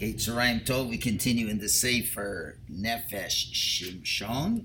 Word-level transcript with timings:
Okay, 0.00 0.14
Tzarayim 0.14 0.64
Tov, 0.64 0.88
we 0.88 0.96
continue 0.96 1.48
in 1.48 1.58
the 1.58 1.68
Sefer 1.68 2.56
Nefesh 2.72 3.52
Shimshon. 3.52 4.64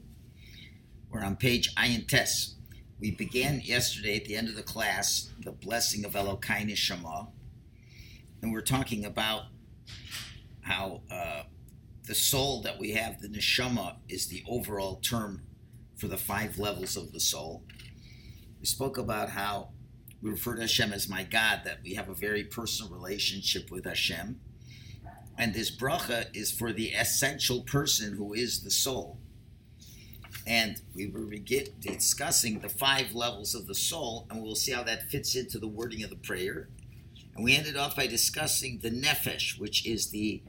We're 1.10 1.26
on 1.26 1.36
page 1.36 1.76
Ayin 1.76 2.08
Tes. 2.08 2.56
We 3.02 3.12
began 3.12 3.60
yesterday 3.60 4.16
at 4.16 4.24
the 4.24 4.38
end 4.38 4.48
of 4.48 4.56
the 4.56 4.64
class, 4.64 5.34
the 5.44 5.52
blessing 5.52 6.06
of 6.06 6.14
Elokai 6.14 6.66
Neshama, 6.66 7.28
and 8.42 8.54
we're 8.54 8.62
talking 8.62 9.04
about 9.04 9.48
how 10.62 11.02
uh, 11.12 11.44
the 12.08 12.16
soul 12.16 12.62
that 12.62 12.80
we 12.80 12.92
have, 12.92 13.22
the 13.22 13.28
Neshama, 13.28 13.98
is 14.08 14.28
the 14.28 14.42
overall 14.48 15.02
term 15.02 15.42
for 15.98 16.08
the 16.08 16.16
five 16.16 16.58
levels 16.58 16.96
of 16.96 17.12
the 17.12 17.20
soul. 17.20 17.62
We 18.62 18.68
spoke 18.68 18.98
about 18.98 19.32
how 19.32 19.72
we 20.22 20.30
refer 20.30 20.56
to 20.56 20.62
Hashem 20.62 20.94
as 20.94 21.10
my 21.10 21.24
God, 21.24 21.64
that 21.66 21.80
we 21.84 21.96
have 21.96 22.08
a 22.08 22.16
very 22.16 22.46
personal 22.46 22.90
relationship 22.90 23.70
with 23.70 23.84
Hashem 23.84 24.40
and 25.38 25.54
this 25.54 25.76
bracha 25.76 26.28
is 26.34 26.52
for 26.52 26.72
the 26.72 26.90
essential 26.90 27.62
person 27.62 28.16
who 28.16 28.34
is 28.34 28.64
the 28.64 28.72
soul. 28.72 29.18
And 30.48 30.80
we 30.94 31.08
were 31.08 31.26
discussing 31.80 32.60
the 32.60 32.70
five 32.70 33.14
levels 33.14 33.56
of 33.56 33.68
the 33.68 33.76
soul, 33.76 34.28
and 34.30 34.42
we'll 34.42 34.56
see 34.56 34.72
how 34.72 34.84
that 34.84 35.10
fits 35.10 35.36
into 35.36 35.58
the 35.58 35.68
wording 35.68 36.04
of 36.04 36.10
the 36.10 36.16
prayer. 36.16 36.70
And 37.36 37.44
we 37.44 37.56
ended 37.56 37.76
off 37.76 37.96
by 37.96 38.08
discussing 38.08 38.80
the 38.80 38.92
nefesh, 38.92 39.60
which 39.60 39.86
is 39.86 40.12
the 40.12 40.44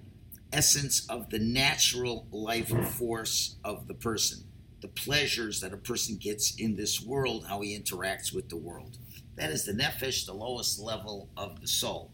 essence 0.53 1.07
of 1.09 1.31
the 1.31 1.39
natural 1.39 2.27
life 2.31 2.69
force 2.91 3.57
of 3.65 3.89
the 3.89 3.95
person, 3.95 4.45
the 4.83 4.89
pleasures 4.89 5.61
that 5.63 5.73
a 5.73 5.79
person 5.79 6.17
gets 6.17 6.55
in 6.55 6.77
this 6.77 7.01
world, 7.01 7.47
how 7.49 7.63
he 7.63 7.77
interacts 7.77 8.33
with 8.33 8.51
the 8.51 8.57
world. 8.57 8.99
That 9.37 9.51
is 9.51 9.65
the 9.65 9.73
nefesh, 9.73 10.27
the 10.27 10.35
lowest 10.35 10.79
level 10.79 11.31
of 11.37 11.61
the 11.61 11.67
soul 11.67 12.13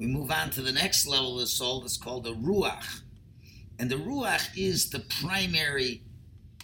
we 0.00 0.06
move 0.06 0.30
on 0.30 0.48
to 0.48 0.62
the 0.62 0.72
next 0.72 1.06
level 1.06 1.34
of 1.34 1.40
the 1.40 1.46
soul 1.46 1.82
that's 1.82 1.98
called 1.98 2.24
the 2.24 2.34
ruach. 2.34 3.02
And 3.78 3.90
the 3.90 3.96
ruach 3.96 4.48
is 4.56 4.88
the 4.88 5.00
primary 5.20 6.02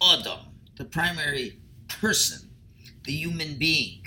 adam, 0.02 0.38
the 0.76 0.86
primary 0.86 1.60
person, 1.86 2.50
the 3.04 3.12
human 3.12 3.58
being, 3.58 4.02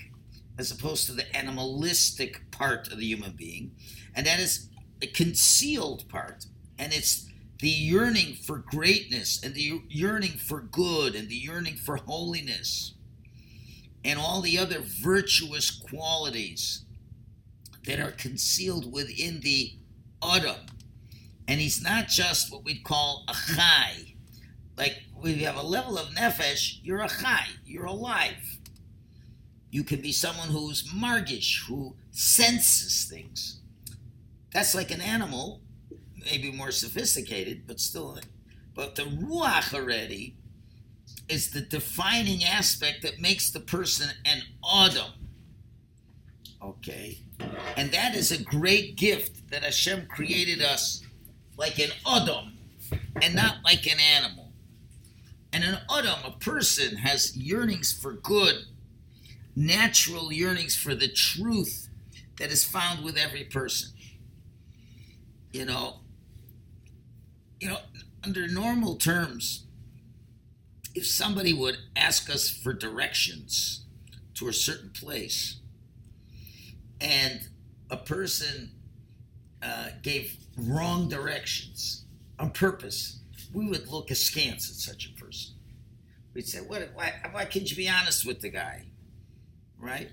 as 0.58 0.72
opposed 0.72 1.06
to 1.06 1.12
the 1.12 1.38
animalistic 1.38 2.50
part 2.50 2.92
of 2.92 2.98
the 2.98 3.06
human 3.06 3.34
being. 3.34 3.72
And 4.16 4.26
that 4.26 4.40
is 4.40 4.68
a 5.00 5.08
concealed 5.08 6.10
part. 6.10 6.48
And 6.80 6.92
it's 6.92 7.30
the 7.60 7.70
yearning 7.70 8.34
for 8.34 8.58
greatness 8.58 9.44
and 9.44 9.54
the 9.54 9.82
yearning 9.90 10.38
for 10.40 10.62
good 10.62 11.14
and 11.14 11.30
the 11.30 11.36
yearning 11.36 11.76
for 11.76 11.98
holiness 11.98 12.96
and 14.04 14.18
all 14.18 14.42
the 14.42 14.58
other 14.58 14.80
virtuous 14.80 15.70
qualities 15.70 16.86
that 17.90 18.00
are 18.00 18.12
concealed 18.12 18.94
within 18.94 19.40
the 19.40 19.74
Adam. 20.24 20.58
And 21.48 21.60
he's 21.60 21.82
not 21.82 22.08
just 22.08 22.54
what 22.54 22.64
we'd 22.64 22.84
call 22.84 23.26
a 23.28 23.34
chai. 23.34 24.14
Like 24.78 25.02
when 25.20 25.40
you 25.40 25.48
have 25.48 25.56
a 25.56 25.64
level 25.64 25.98
of 25.98 26.10
nefesh, 26.10 26.78
you're 26.84 27.02
a 27.02 27.10
chai, 27.10 27.48
you're 27.66 27.86
alive. 27.86 28.60
You 29.72 29.84
can 29.84 30.02
be 30.02 30.12
someone 30.12 30.50
who's 30.50 30.88
margish, 30.94 31.68
who 31.68 31.96
senses 32.12 33.08
things. 33.10 33.60
That's 34.54 34.76
like 34.76 34.92
an 34.92 35.02
animal, 35.02 35.62
maybe 36.26 36.52
more 36.52 36.72
sophisticated, 36.72 37.64
but 37.66 37.80
still. 37.80 38.20
But 38.76 38.96
the 38.96 39.04
ruach 39.04 39.74
already 39.74 40.36
is 41.28 41.50
the 41.50 41.62
defining 41.62 42.44
aspect 42.44 43.02
that 43.02 43.20
makes 43.20 43.50
the 43.50 43.60
person 43.60 44.12
an 44.26 44.44
Adam. 44.64 45.12
Okay? 46.62 47.24
And 47.78 47.92
that 47.92 48.16
is 48.16 48.32
a 48.32 48.44
great 48.44 48.96
gift 48.96 49.50
that 49.52 49.64
Hashem 49.64 50.08
created 50.08 50.62
us 50.62 51.04
like 51.58 51.80
an 51.80 51.92
Adam 52.08 52.58
and 53.22 53.36
not 53.36 53.58
like 53.64 53.86
an 53.86 54.00
animal. 54.00 54.52
And 55.52 55.64
an 55.64 55.80
Adam, 55.90 56.20
a 56.26 56.32
person, 56.32 56.98
has 56.98 57.36
yearnings 57.36 57.92
for 57.92 58.14
good, 58.14 58.66
natural 59.56 60.32
yearnings 60.32 60.76
for 60.76 60.94
the 60.94 61.08
truth 61.08 61.90
that 62.38 62.52
is 62.52 62.64
found 62.64 63.04
with 63.04 63.18
every 63.18 63.44
person. 63.44 63.92
You 65.52 65.66
know, 65.66 66.02
you 67.60 67.70
know, 67.70 67.80
under 68.24 68.48
normal 68.48 68.96
terms, 68.96 69.66
if 70.96 71.06
somebody 71.06 71.54
would 71.54 71.78
ask 71.96 72.30
us 72.30 72.50
for 72.50 72.74
directions 72.74 73.86
to 74.36 74.48
a 74.48 74.54
certain 74.54 74.92
place, 74.92 75.59
and 77.02 77.42
a 77.90 77.98
person 77.98 78.72
uh, 79.62 79.90
gave 80.02 80.36
wrong 80.58 81.10
directions 81.10 82.06
on 82.38 82.52
purpose, 82.52 83.20
we 83.54 83.68
would 83.68 83.88
look 83.88 84.12
askance 84.12 84.70
at 84.70 84.76
such 84.76 85.08
a 85.08 85.20
person. 85.20 85.56
We'd 86.34 86.48
say, 86.48 86.60
what, 86.60 86.90
why, 86.94 87.14
why 87.32 87.46
can't 87.46 87.70
you 87.70 87.76
be 87.76 87.90
honest 87.90 88.26
with 88.26 88.42
the 88.42 88.50
guy? 88.50 88.86
Right? 89.78 90.12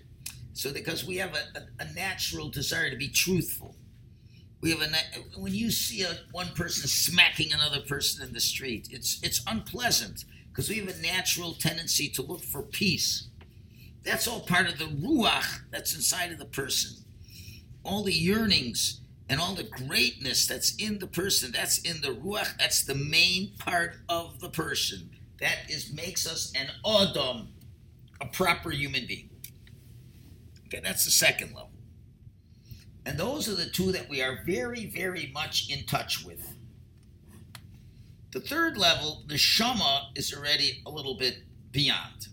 So, 0.54 0.72
because 0.72 1.04
we 1.04 1.16
have 1.16 1.34
a, 1.34 1.58
a, 1.58 1.84
a 1.84 1.92
natural 1.94 2.48
desire 2.48 2.90
to 2.90 2.96
be 2.96 3.08
truthful. 3.08 3.76
We 4.62 4.70
have 4.70 4.80
a 4.80 5.38
when 5.38 5.54
you 5.54 5.70
see 5.70 6.02
a, 6.02 6.16
one 6.32 6.48
person 6.54 6.88
smacking 6.88 7.52
another 7.52 7.80
person 7.80 8.26
in 8.26 8.32
the 8.32 8.40
street, 8.40 8.88
it's 8.90 9.20
it's 9.22 9.42
unpleasant 9.46 10.24
because 10.48 10.70
we 10.70 10.78
have 10.78 10.88
a 10.88 11.02
natural 11.02 11.52
tendency 11.52 12.08
to 12.08 12.22
look 12.22 12.42
for 12.42 12.62
peace. 12.62 13.25
That's 14.06 14.28
all 14.28 14.40
part 14.40 14.68
of 14.68 14.78
the 14.78 14.84
ruach 14.84 15.62
that's 15.72 15.96
inside 15.96 16.30
of 16.30 16.38
the 16.38 16.44
person. 16.44 17.04
All 17.84 18.04
the 18.04 18.14
yearnings 18.14 19.00
and 19.28 19.40
all 19.40 19.56
the 19.56 19.64
greatness 19.64 20.46
that's 20.46 20.76
in 20.76 21.00
the 21.00 21.08
person, 21.08 21.50
that's 21.50 21.78
in 21.78 22.00
the 22.02 22.14
ruach, 22.14 22.56
that's 22.56 22.84
the 22.84 22.94
main 22.94 23.54
part 23.58 23.96
of 24.08 24.38
the 24.38 24.48
person. 24.48 25.10
That 25.40 25.68
is 25.68 25.92
makes 25.92 26.24
us 26.24 26.52
an 26.54 26.68
adam, 26.86 27.48
a 28.20 28.26
proper 28.26 28.70
human 28.70 29.06
being. 29.08 29.28
Okay, 30.66 30.80
that's 30.84 31.04
the 31.04 31.10
second 31.10 31.48
level. 31.48 31.72
And 33.04 33.18
those 33.18 33.48
are 33.48 33.56
the 33.56 33.70
two 33.70 33.90
that 33.90 34.08
we 34.08 34.22
are 34.22 34.38
very, 34.46 34.86
very 34.86 35.32
much 35.34 35.68
in 35.68 35.84
touch 35.84 36.24
with. 36.24 36.54
The 38.30 38.40
third 38.40 38.78
level, 38.78 39.24
the 39.26 39.38
shama, 39.38 40.10
is 40.14 40.32
already 40.32 40.82
a 40.86 40.90
little 40.90 41.16
bit 41.16 41.38
beyond 41.72 42.28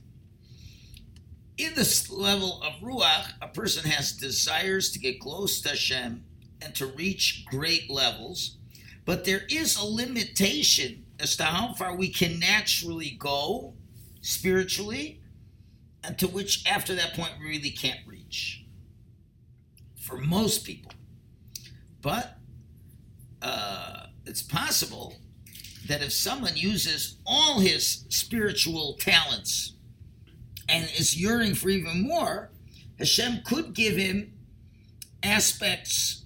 in 1.58 1.75
this 1.75 2.09
level 2.09 2.62
of 2.64 2.74
ruach, 2.81 3.34
a 3.41 3.47
person 3.47 3.90
has 3.90 4.12
desires 4.12 4.91
to 4.91 5.00
get 5.00 5.19
close 5.19 5.62
to 5.62 5.69
Hashem 5.69 6.24
and 6.62 6.75
to 6.75 6.88
reach 6.88 7.46
great 7.50 7.90
levels, 7.90 8.58
but 9.06 9.25
there 9.25 9.44
is 9.50 9.75
a 9.75 9.86
limitation 9.86 11.06
as 11.19 11.36
to 11.38 11.44
how 11.44 11.74
far 11.74 11.96
we 11.96 12.09
can 12.09 12.40
naturally 12.40 13.12
go 13.19 13.74
spiritually, 14.22 15.22
and 16.03 16.18
to 16.18 16.28
which 16.28 16.66
after 16.66 16.96
that 16.96 17.14
point 17.14 17.34
we 17.40 17.47
really 17.47 17.70
can't 17.70 18.00
reach. 18.08 18.66
For 20.00 20.18
most 20.18 20.66
people, 20.66 20.91
but 22.02 22.38
uh, 23.41 24.08
it's 24.25 24.41
possible 24.41 25.16
that 25.88 26.02
if 26.02 26.14
someone 26.14 26.56
uses 26.56 27.18
all 27.25 27.59
his 27.59 28.06
spiritual 28.09 28.97
talents 29.00 29.74
and 30.69 30.90
is 30.97 31.19
yearning 31.19 31.56
for 31.56 31.69
even 31.69 32.01
more, 32.01 32.50
Hashem 33.00 33.41
could 33.46 33.74
give 33.74 33.96
him 33.96 34.34
aspects, 35.22 36.24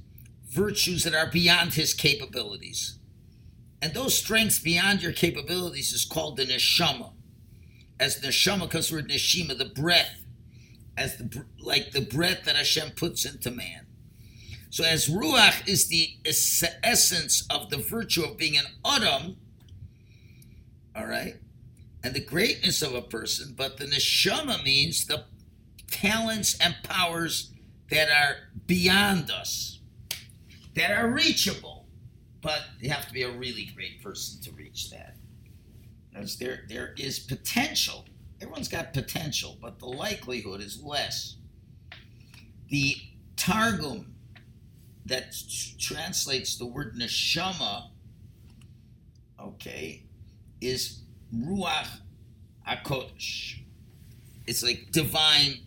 virtues 0.50 1.04
that 1.04 1.14
are 1.14 1.30
beyond 1.30 1.74
his 1.74 1.94
capabilities. 1.94 2.98
And 3.82 3.94
those 3.94 4.18
strengths 4.18 4.60
beyond 4.60 5.02
your 5.04 5.12
capabilities 5.12 5.94
is 5.94 6.06
called 6.06 6.38
the 6.38 6.46
neshama. 6.46 7.12
As 8.00 8.22
neshama 8.22 8.70
comes 8.70 8.90
from 8.90 9.04
neshima, 9.04 9.58
the 9.58 9.66
breath, 9.66 10.24
as 10.98 11.18
the 11.18 11.46
like 11.60 11.92
the 11.92 12.02
breath 12.02 12.44
that 12.46 12.56
Hashem 12.56 12.92
puts 12.92 13.26
into 13.26 13.52
man. 13.52 13.86
So 14.70 14.84
as 14.84 15.08
ruach 15.08 15.68
is 15.68 15.88
the 15.88 16.10
essence 16.84 17.46
of 17.50 17.70
the 17.70 17.78
virtue 17.78 18.24
of 18.24 18.38
being 18.38 18.58
an 18.58 18.66
adam, 18.84 19.38
all 20.96 21.06
right, 21.06 21.36
and 22.04 22.14
the 22.14 22.24
greatness 22.24 22.82
of 22.82 22.94
a 22.94 23.02
person, 23.02 23.54
but 23.58 23.78
the 23.78 23.86
neshama 23.86 24.64
means 24.64 25.06
the 25.06 25.26
talents 25.90 26.58
and 26.60 26.76
powers 26.84 27.52
that 27.90 28.10
are 28.10 28.36
beyond 28.66 29.32
us, 29.32 29.80
that 30.76 30.92
are 30.92 31.10
reachable. 31.10 31.86
But 32.42 32.62
you 32.80 32.90
have 32.92 33.08
to 33.08 33.14
be 33.14 33.24
a 33.24 33.32
really 33.32 33.70
great 33.76 34.02
person 34.04 34.42
to 34.44 34.52
reach 34.52 34.92
that. 34.92 35.16
Because 36.10 36.38
there, 36.38 36.64
there 36.70 36.94
is 36.98 37.20
potential. 37.20 38.06
Everyone's 38.42 38.68
got 38.68 38.94
potential, 38.94 39.58
but 39.62 39.80
the 39.80 39.88
likelihood 39.88 40.62
is 40.62 40.82
less. 40.82 41.38
The 42.70 42.96
Targum 43.36 44.14
that 45.06 45.34
translates 45.80 46.58
the 46.58 46.66
word 46.66 46.96
neshama, 46.96 47.90
okay, 49.40 50.04
is 50.62 51.02
Ruach 51.36 51.88
HaKodesh. 52.68 53.60
It's 54.46 54.64
like 54.64 54.92
divine 54.92 55.60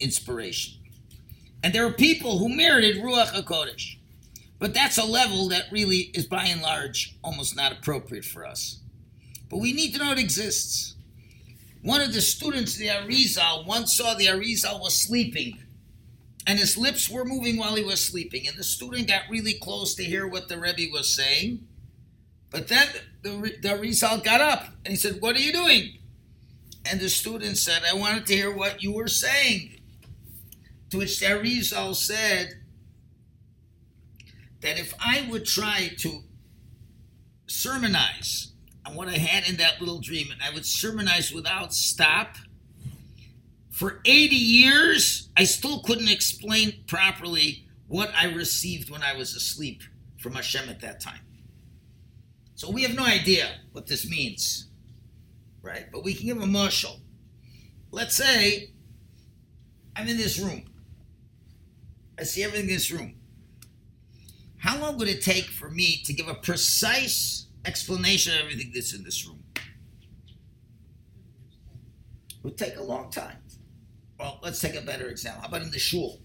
inspiration. 0.00 0.74
And 1.62 1.74
there 1.74 1.86
are 1.86 1.92
people 1.92 2.38
who 2.38 2.48
merited 2.48 2.96
Ruach 2.96 3.32
HaKodesh. 3.32 3.96
But 4.58 4.74
that's 4.74 4.98
a 4.98 5.04
level 5.04 5.48
that 5.48 5.70
really 5.70 6.10
is 6.14 6.26
by 6.26 6.44
and 6.44 6.62
large 6.62 7.16
almost 7.22 7.56
not 7.56 7.72
appropriate 7.72 8.24
for 8.24 8.44
us. 8.44 8.80
But 9.48 9.58
we 9.58 9.72
need 9.72 9.92
to 9.94 9.98
know 9.98 10.12
it 10.12 10.18
exists. 10.18 10.96
One 11.82 12.00
of 12.00 12.12
the 12.12 12.20
students 12.20 12.74
of 12.74 12.80
the 12.80 12.88
Arizal 12.88 13.66
once 13.66 13.96
saw 13.96 14.14
the 14.14 14.26
Arizal 14.26 14.80
was 14.80 15.00
sleeping, 15.00 15.58
and 16.44 16.58
his 16.58 16.76
lips 16.76 17.08
were 17.08 17.24
moving 17.24 17.56
while 17.56 17.76
he 17.76 17.84
was 17.84 18.00
sleeping. 18.00 18.48
And 18.48 18.56
the 18.56 18.64
student 18.64 19.06
got 19.06 19.22
really 19.30 19.54
close 19.54 19.94
to 19.94 20.04
hear 20.04 20.26
what 20.26 20.48
the 20.48 20.58
Rebbe 20.58 20.92
was 20.92 21.14
saying. 21.14 21.67
But 22.50 22.68
then 22.68 22.88
the, 23.22 23.30
the 23.60 23.68
Arizal 23.68 24.22
got 24.24 24.40
up 24.40 24.68
and 24.84 24.88
he 24.88 24.96
said, 24.96 25.20
What 25.20 25.36
are 25.36 25.40
you 25.40 25.52
doing? 25.52 25.98
And 26.90 27.00
the 27.00 27.08
student 27.08 27.58
said, 27.58 27.82
I 27.88 27.94
wanted 27.94 28.26
to 28.26 28.34
hear 28.34 28.54
what 28.54 28.82
you 28.82 28.92
were 28.92 29.08
saying. 29.08 29.80
To 30.90 30.98
which 30.98 31.20
the 31.20 31.26
Arizal 31.26 31.94
said 31.94 32.54
that 34.60 34.78
if 34.78 34.94
I 34.98 35.26
would 35.30 35.44
try 35.44 35.90
to 35.98 36.22
sermonize 37.46 38.52
on 38.86 38.94
what 38.94 39.08
I 39.08 39.18
had 39.18 39.48
in 39.48 39.58
that 39.58 39.80
little 39.80 40.00
dream, 40.00 40.28
and 40.32 40.40
I 40.42 40.52
would 40.54 40.64
sermonize 40.64 41.32
without 41.32 41.74
stop, 41.74 42.36
for 43.70 44.00
80 44.04 44.34
years, 44.34 45.28
I 45.36 45.44
still 45.44 45.82
couldn't 45.82 46.08
explain 46.08 46.84
properly 46.86 47.66
what 47.86 48.10
I 48.16 48.32
received 48.32 48.90
when 48.90 49.02
I 49.02 49.14
was 49.14 49.36
asleep 49.36 49.82
from 50.18 50.32
Hashem 50.32 50.68
at 50.68 50.80
that 50.80 51.00
time. 51.00 51.20
So 52.58 52.68
we 52.68 52.82
have 52.82 52.96
no 52.96 53.04
idea 53.04 53.60
what 53.70 53.86
this 53.86 54.10
means, 54.10 54.66
right? 55.62 55.86
But 55.92 56.02
we 56.02 56.12
can 56.12 56.26
give 56.26 56.42
a 56.42 56.44
mashal. 56.44 56.98
Let's 57.92 58.16
say 58.16 58.72
I'm 59.94 60.08
in 60.08 60.16
this 60.16 60.40
room. 60.40 60.64
I 62.18 62.24
see 62.24 62.42
everything 62.42 62.68
in 62.68 62.74
this 62.74 62.90
room. 62.90 63.14
How 64.56 64.76
long 64.76 64.98
would 64.98 65.06
it 65.06 65.22
take 65.22 65.44
for 65.44 65.70
me 65.70 66.02
to 66.04 66.12
give 66.12 66.26
a 66.26 66.34
precise 66.34 67.46
explanation 67.64 68.34
of 68.34 68.40
everything 68.40 68.72
that's 68.74 68.92
in 68.92 69.04
this 69.04 69.24
room? 69.24 69.44
It 69.54 69.62
would 72.42 72.58
take 72.58 72.76
a 72.76 72.82
long 72.82 73.12
time. 73.12 73.36
Well, 74.18 74.40
let's 74.42 74.60
take 74.60 74.74
a 74.74 74.82
better 74.82 75.06
example. 75.06 75.42
How 75.42 75.46
about 75.46 75.62
in 75.62 75.70
the 75.70 75.78
shul? 75.78 76.18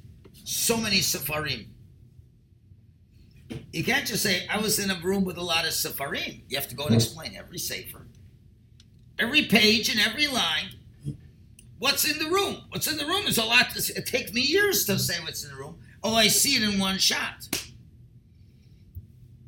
So 0.45 0.77
many 0.77 0.97
safarim. 0.97 1.67
You 3.73 3.83
can't 3.83 4.05
just 4.05 4.21
say, 4.21 4.45
I 4.47 4.59
was 4.59 4.77
in 4.77 4.91
a 4.91 4.99
room 5.01 5.25
with 5.25 5.37
a 5.37 5.41
lot 5.41 5.65
of 5.65 5.71
safarim. 5.71 6.43
You 6.47 6.57
have 6.57 6.67
to 6.67 6.75
go 6.75 6.85
and 6.85 6.93
explain 6.93 7.35
every 7.35 7.57
sefer, 7.57 8.05
every 9.17 9.45
page 9.45 9.89
and 9.89 9.99
every 9.99 10.27
line. 10.27 10.75
What's 11.79 12.09
in 12.09 12.19
the 12.19 12.29
room? 12.29 12.61
What's 12.69 12.87
in 12.87 12.97
the 12.97 13.05
room 13.05 13.25
is 13.25 13.39
a 13.39 13.43
lot. 13.43 13.71
To, 13.71 13.93
it 13.97 14.05
takes 14.05 14.31
me 14.31 14.41
years 14.41 14.85
to 14.85 14.99
say 14.99 15.15
what's 15.23 15.43
in 15.43 15.49
the 15.49 15.57
room. 15.57 15.79
Oh, 16.03 16.13
I 16.13 16.27
see 16.27 16.55
it 16.55 16.61
in 16.61 16.79
one 16.79 16.99
shot. 16.99 17.65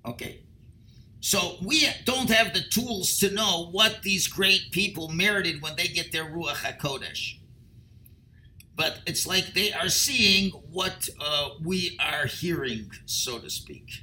Okay. 0.03 0.41
So 1.19 1.57
we 1.63 1.87
don't 2.05 2.29
have 2.31 2.53
the 2.53 2.61
tools 2.61 3.19
to 3.19 3.29
know 3.29 3.69
what 3.71 4.01
these 4.01 4.27
great 4.27 4.71
people 4.71 5.07
merited 5.09 5.61
when 5.61 5.75
they 5.75 5.87
get 5.87 6.11
their 6.11 6.25
Ruach 6.25 6.55
HaKodesh. 6.55 7.37
But 8.75 9.01
it's 9.05 9.27
like 9.27 9.53
they 9.53 9.71
are 9.71 9.87
seeing 9.87 10.49
what 10.49 11.09
uh, 11.21 11.49
we 11.63 11.95
are 11.99 12.25
hearing, 12.25 12.89
so 13.05 13.37
to 13.37 13.51
speak. 13.51 14.01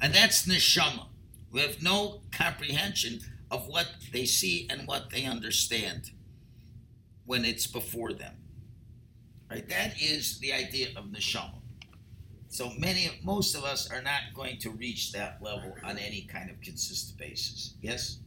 And 0.00 0.14
that's 0.14 0.46
neshama. 0.46 1.06
We 1.52 1.60
have 1.60 1.82
no 1.82 2.20
comprehension 2.32 3.20
of 3.50 3.66
what 3.66 3.88
they 4.12 4.24
see 4.24 4.66
and 4.70 4.86
what 4.86 5.10
they 5.10 5.24
understand 5.24 6.12
when 7.26 7.44
it's 7.44 7.66
before 7.66 8.12
them. 8.12 8.34
Right? 9.50 9.68
That 9.68 10.00
is 10.00 10.38
the 10.38 10.52
idea 10.52 10.88
of 10.96 11.06
neshama. 11.06 11.60
So 12.48 12.72
many, 12.78 13.10
most 13.22 13.54
of 13.54 13.64
us 13.64 13.90
are 13.90 14.02
not 14.02 14.22
going 14.34 14.58
to 14.58 14.70
reach 14.70 15.12
that 15.12 15.40
level 15.40 15.74
on 15.84 15.98
any 15.98 16.22
kind 16.22 16.50
of 16.50 16.60
consistent 16.60 17.18
basis. 17.18 17.74
Yes. 17.80 18.18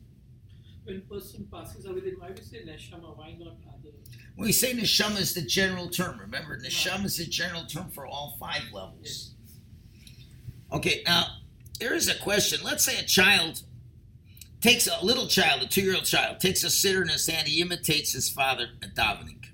When 0.85 1.01
person 1.01 1.47
passes 1.51 1.85
away, 1.85 2.01
then 2.01 2.15
why 2.19 2.31
we 2.31 2.41
say 2.41 2.63
neshama? 2.65 3.17
Why 3.17 3.35
not 3.39 3.55
other? 3.67 3.89
When 4.35 4.45
we 4.45 4.51
say 4.51 4.73
neshama 4.73 5.19
is 5.19 5.33
the 5.33 5.41
general 5.41 5.89
term. 5.89 6.19
Remember, 6.19 6.57
neshama 6.57 7.05
is 7.05 7.17
the 7.17 7.25
general 7.25 7.65
term 7.65 7.89
for 7.89 8.05
all 8.05 8.35
five 8.39 8.63
levels. 8.73 9.31
Okay, 10.71 11.03
now 11.05 11.25
there 11.83 11.93
is 11.93 12.07
a 12.07 12.17
question. 12.17 12.61
Let's 12.63 12.85
say 12.85 12.97
a 12.97 13.03
child 13.03 13.61
takes 14.61 14.87
a 14.87 15.03
little 15.03 15.27
child, 15.27 15.63
a 15.63 15.67
two-year-old 15.67 16.05
child, 16.05 16.39
takes 16.39 16.63
a 16.63 16.67
siddur 16.67 17.01
in 17.01 17.09
his 17.09 17.27
hand. 17.27 17.45
He 17.45 17.61
imitates 17.61 18.13
his 18.13 18.29
father 18.29 18.69
at 18.81 18.95
davening. 18.95 19.45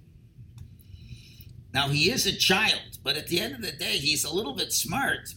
Now 1.74 1.88
he 1.88 2.12
is 2.12 2.28
a 2.28 2.36
child, 2.36 3.00
but 3.04 3.18
at 3.18 3.28
the 3.28 3.40
end 3.40 3.56
of 3.56 3.62
the 3.64 3.72
day, 3.72 3.98
he's 3.98 4.24
a 4.24 4.34
little 4.34 4.54
bit 4.54 4.72
smart. 4.72 5.34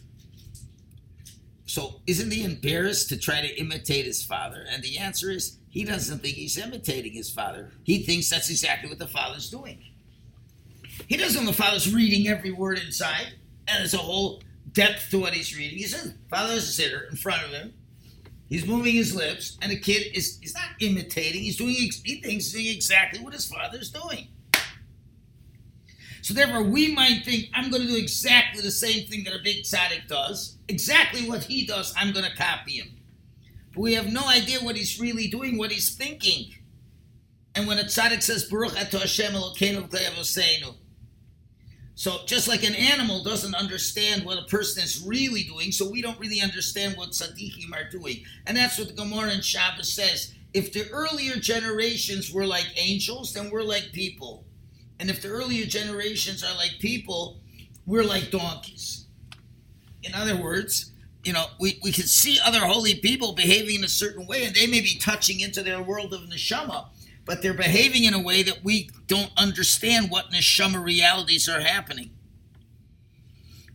So 1.64 2.02
isn't 2.06 2.30
he 2.30 2.44
embarrassed 2.44 3.08
to 3.08 3.16
try 3.16 3.40
to 3.40 3.58
imitate 3.58 4.04
his 4.04 4.22
father? 4.22 4.62
And 4.70 4.82
the 4.82 4.98
answer 4.98 5.30
is 5.30 5.60
he 5.70 5.84
doesn't 5.84 6.18
think 6.18 6.34
he's 6.36 6.58
imitating 6.58 7.14
his 7.14 7.30
father. 7.30 7.70
He 7.84 8.02
thinks 8.02 8.28
that's 8.28 8.50
exactly 8.50 8.90
what 8.90 8.98
the 8.98 9.06
father's 9.06 9.48
doing. 9.48 9.82
He 11.08 11.16
doesn't 11.16 11.42
know 11.42 11.50
the 11.50 11.56
father's 11.56 11.94
reading 11.94 12.28
every 12.28 12.52
word 12.52 12.78
inside, 12.78 13.32
and 13.66 13.78
there's 13.78 13.94
a 13.94 13.98
whole 13.98 14.42
depth 14.72 15.10
to 15.10 15.20
what 15.20 15.34
he's 15.34 15.56
reading. 15.56 15.78
He's 15.78 15.94
in, 15.94 16.18
father's 16.30 16.78
siddur 16.78 17.10
in 17.10 17.16
front 17.16 17.44
of 17.44 17.50
him. 17.50 17.74
He's 18.48 18.66
moving 18.66 18.94
his 18.94 19.14
lips, 19.14 19.56
and 19.62 19.72
the 19.72 19.78
kid 19.78 20.14
is 20.14 20.38
he's 20.40 20.54
not 20.54 20.70
imitating. 20.80 21.42
He's 21.42 21.56
doing 21.56 21.74
he 21.74 21.90
thinks 22.20 22.24
he's 22.24 22.52
doing 22.52 22.66
exactly 22.66 23.20
what 23.20 23.32
his 23.32 23.46
father's 23.46 23.90
doing. 23.90 24.28
So 26.22 26.34
therefore, 26.34 26.62
we 26.62 26.94
might 26.94 27.24
think 27.24 27.48
I'm 27.52 27.70
going 27.70 27.82
to 27.82 27.88
do 27.88 27.96
exactly 27.96 28.62
the 28.62 28.70
same 28.70 29.06
thing 29.06 29.24
that 29.24 29.34
a 29.34 29.42
big 29.42 29.64
tzaddik 29.64 30.06
does. 30.06 30.56
Exactly 30.68 31.28
what 31.28 31.42
he 31.44 31.66
does, 31.66 31.92
I'm 31.96 32.12
going 32.12 32.24
to 32.24 32.36
copy 32.36 32.72
him. 32.72 32.96
But 33.74 33.80
we 33.80 33.94
have 33.94 34.12
no 34.12 34.28
idea 34.28 34.60
what 34.60 34.76
he's 34.76 35.00
really 35.00 35.26
doing, 35.26 35.58
what 35.58 35.72
he's 35.72 35.94
thinking. 35.94 36.54
And 37.54 37.66
when 37.66 37.78
a 37.78 37.84
tzaddik 37.84 38.22
says 38.22 38.44
Baruch 38.44 38.78
Ato 38.78 38.98
Hashem 38.98 39.32
Elokeinu 39.32 39.90
so 42.02 42.18
just 42.26 42.48
like 42.48 42.64
an 42.64 42.74
animal 42.74 43.22
doesn't 43.22 43.54
understand 43.54 44.24
what 44.24 44.36
a 44.36 44.42
person 44.46 44.82
is 44.82 45.04
really 45.06 45.44
doing, 45.44 45.70
so 45.70 45.88
we 45.88 46.02
don't 46.02 46.18
really 46.18 46.40
understand 46.40 46.96
what 46.96 47.10
tzaddikim 47.10 47.72
are 47.72 47.88
doing. 47.88 48.24
And 48.44 48.56
that's 48.56 48.76
what 48.76 48.88
the 48.88 48.94
Gemara 48.94 49.30
in 49.30 49.40
Shabbos 49.40 49.92
says. 49.92 50.34
If 50.52 50.72
the 50.72 50.90
earlier 50.90 51.36
generations 51.36 52.32
were 52.32 52.44
like 52.44 52.66
angels, 52.74 53.34
then 53.34 53.50
we're 53.50 53.62
like 53.62 53.90
people. 53.92 54.42
And 54.98 55.10
if 55.10 55.22
the 55.22 55.28
earlier 55.28 55.64
generations 55.64 56.42
are 56.42 56.56
like 56.56 56.80
people, 56.80 57.38
we're 57.86 58.02
like 58.02 58.32
donkeys. 58.32 59.06
In 60.02 60.12
other 60.12 60.34
words, 60.34 60.90
you 61.22 61.32
know, 61.32 61.46
we, 61.60 61.78
we 61.84 61.92
can 61.92 62.08
see 62.08 62.40
other 62.44 62.66
holy 62.66 62.96
people 62.96 63.32
behaving 63.32 63.76
in 63.76 63.84
a 63.84 63.88
certain 63.88 64.26
way, 64.26 64.42
and 64.44 64.56
they 64.56 64.66
may 64.66 64.80
be 64.80 64.98
touching 64.98 65.38
into 65.38 65.62
their 65.62 65.80
world 65.80 66.12
of 66.12 66.22
neshama, 66.22 66.86
but 67.24 67.42
they're 67.42 67.54
behaving 67.54 68.04
in 68.04 68.14
a 68.14 68.20
way 68.20 68.42
that 68.42 68.64
we 68.64 68.90
don't 69.06 69.30
understand 69.36 70.10
what 70.10 70.30
neshama 70.30 70.82
realities 70.82 71.48
are 71.48 71.60
happening. 71.60 72.10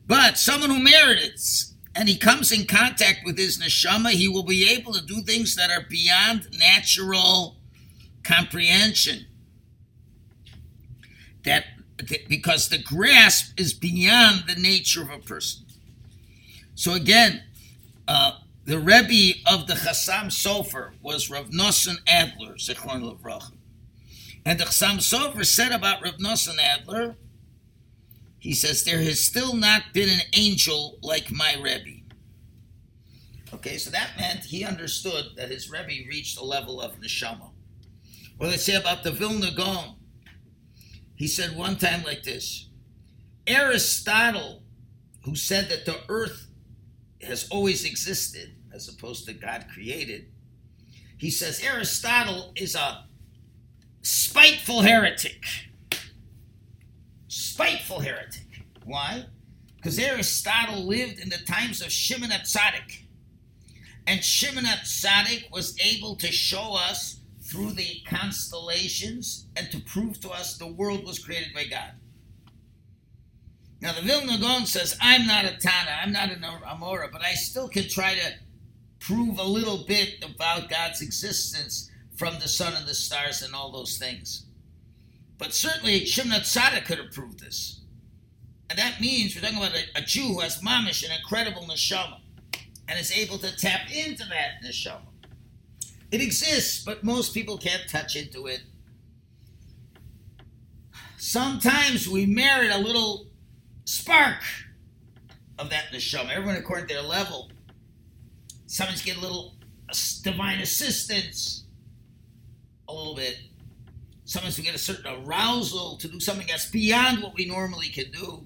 But 0.05 0.37
someone 0.37 0.69
who 0.69 0.79
merits 0.79 1.73
and 1.95 2.07
he 2.07 2.17
comes 2.17 2.51
in 2.51 2.65
contact 2.65 3.21
with 3.25 3.37
his 3.37 3.57
neshama, 3.57 4.11
he 4.11 4.27
will 4.27 4.43
be 4.43 4.69
able 4.69 4.93
to 4.93 5.05
do 5.05 5.21
things 5.21 5.55
that 5.55 5.71
are 5.71 5.85
beyond 5.89 6.47
natural 6.57 7.57
comprehension 8.23 9.25
that 11.43 11.65
because 12.27 12.69
the 12.69 12.77
grasp 12.77 13.59
is 13.59 13.73
beyond 13.73 14.43
the 14.47 14.55
nature 14.55 15.01
of 15.01 15.09
a 15.09 15.17
person. 15.17 15.65
So 16.75 16.93
again, 16.93 17.41
uh, 18.07 18.33
the 18.67 18.77
Rebbe 18.77 19.39
of 19.49 19.65
the 19.65 19.75
Chassam 19.75 20.25
Sofer 20.25 20.91
was 21.01 21.29
Rav 21.29 21.51
Nosson 21.51 21.99
Adler, 22.05 22.55
Zichron 22.55 23.01
Levrach. 23.01 23.53
And 24.45 24.59
the 24.59 24.65
Chassam 24.65 24.97
Sofer 24.97 25.45
said 25.45 25.71
about 25.71 26.03
Rav 26.03 26.15
Nosson 26.17 26.59
Adler, 26.59 27.15
he 28.37 28.53
says, 28.53 28.83
there 28.83 29.01
has 29.01 29.21
still 29.21 29.55
not 29.55 29.93
been 29.93 30.09
an 30.09 30.19
angel 30.33 30.99
like 31.01 31.31
my 31.31 31.55
Rebbe. 31.55 32.01
Okay, 33.53 33.77
so 33.77 33.89
that 33.89 34.09
meant 34.19 34.43
he 34.43 34.65
understood 34.65 35.27
that 35.37 35.49
his 35.49 35.71
Rebbe 35.71 36.05
reached 36.09 36.37
a 36.37 36.43
level 36.43 36.81
of 36.81 36.99
neshama. 36.99 37.51
What 38.37 38.51
they 38.51 38.57
say 38.57 38.75
about 38.75 39.01
the 39.01 39.11
Vilna 39.11 39.51
Gaon, 39.55 39.95
he 41.15 41.27
said 41.27 41.55
one 41.55 41.77
time 41.77 42.03
like 42.03 42.23
this 42.23 42.67
Aristotle, 43.47 44.61
who 45.23 45.37
said 45.37 45.69
that 45.69 45.85
the 45.85 46.01
earth 46.09 46.47
has 47.21 47.47
always 47.49 47.85
existed 47.85 48.56
as 48.77 48.87
opposed 48.87 49.25
to 49.25 49.33
God 49.33 49.65
created, 49.73 50.27
he 51.17 51.31
says 51.31 51.61
Aristotle 51.61 52.53
is 52.55 52.75
a 52.75 53.05
spiteful 54.03 54.83
heretic. 54.83 55.43
Spiteful 57.27 57.99
heretic. 58.01 58.63
Why? 58.85 59.25
Because 59.75 59.97
Aristotle 59.97 60.85
lived 60.85 61.19
in 61.19 61.29
the 61.29 61.43
times 61.45 61.81
of 61.81 61.91
Shimon 61.91 62.29
Atzadik. 62.29 63.03
And 64.05 64.23
Shimon 64.23 64.65
Atzadik 64.65 65.51
was 65.51 65.75
able 65.83 66.15
to 66.17 66.27
show 66.27 66.75
us 66.75 67.19
through 67.41 67.71
the 67.71 68.01
constellations 68.07 69.47
and 69.55 69.71
to 69.71 69.79
prove 69.81 70.19
to 70.21 70.29
us 70.29 70.57
the 70.57 70.67
world 70.67 71.05
was 71.05 71.19
created 71.19 71.53
by 71.53 71.65
God. 71.65 71.93
Now 73.81 73.93
the 73.93 74.01
Vilna 74.01 74.37
Gaon 74.39 74.65
says, 74.65 74.97
I'm 75.01 75.27
not 75.27 75.45
a 75.45 75.57
Tana, 75.57 75.99
I'm 76.01 76.11
not 76.11 76.31
an 76.31 76.41
Amora, 76.41 77.11
but 77.11 77.23
I 77.23 77.33
still 77.33 77.67
can 77.67 77.87
try 77.87 78.15
to 78.15 78.33
prove 78.99 79.39
a 79.39 79.43
little 79.43 79.85
bit 79.87 80.23
about 80.23 80.69
God's 80.69 81.01
existence 81.01 81.89
from 82.15 82.39
the 82.39 82.47
sun 82.47 82.73
and 82.75 82.87
the 82.87 82.93
stars 82.93 83.41
and 83.41 83.53
all 83.53 83.71
those 83.71 83.97
things. 83.97 84.45
But 85.37 85.53
certainly 85.53 86.05
Shimon 86.05 86.41
Tzaddik 86.41 86.85
could 86.85 86.97
have 86.97 87.11
proved 87.11 87.39
this. 87.39 87.81
And 88.69 88.77
that 88.79 88.99
means 88.99 89.35
we're 89.35 89.41
talking 89.41 89.57
about 89.57 89.75
a, 89.75 89.99
a 89.99 90.01
Jew 90.01 90.33
who 90.33 90.39
has 90.39 90.61
mamish, 90.61 91.05
an 91.05 91.15
incredible 91.15 91.63
neshama, 91.63 92.19
and 92.87 92.99
is 92.99 93.11
able 93.11 93.37
to 93.37 93.55
tap 93.55 93.91
into 93.91 94.25
that 94.25 94.65
neshama. 94.65 95.07
It 96.11 96.21
exists, 96.21 96.83
but 96.83 97.03
most 97.03 97.33
people 97.33 97.57
can't 97.57 97.87
touch 97.87 98.15
into 98.15 98.47
it. 98.47 98.61
Sometimes 101.17 102.07
we 102.07 102.25
merit 102.25 102.71
a 102.71 102.77
little 102.77 103.27
spark 103.85 104.41
of 105.59 105.69
that 105.69 105.91
neshama. 105.93 106.31
Everyone 106.31 106.55
according 106.55 106.87
to 106.87 106.95
their 106.95 107.03
level. 107.03 107.51
Sometimes 108.67 109.01
get 109.01 109.17
a 109.17 109.21
little 109.21 109.55
divine 110.21 110.59
assistance, 110.59 111.63
a 112.87 112.93
little 112.93 113.15
bit. 113.15 113.39
Sometimes 114.25 114.57
we 114.57 114.63
get 114.65 114.75
a 114.75 114.77
certain 114.77 115.23
arousal 115.23 115.97
to 115.97 116.07
do 116.09 116.19
something 116.19 116.45
that's 116.47 116.69
beyond 116.69 117.23
what 117.23 117.33
we 117.33 117.45
normally 117.45 117.87
can 117.87 118.11
do. 118.11 118.45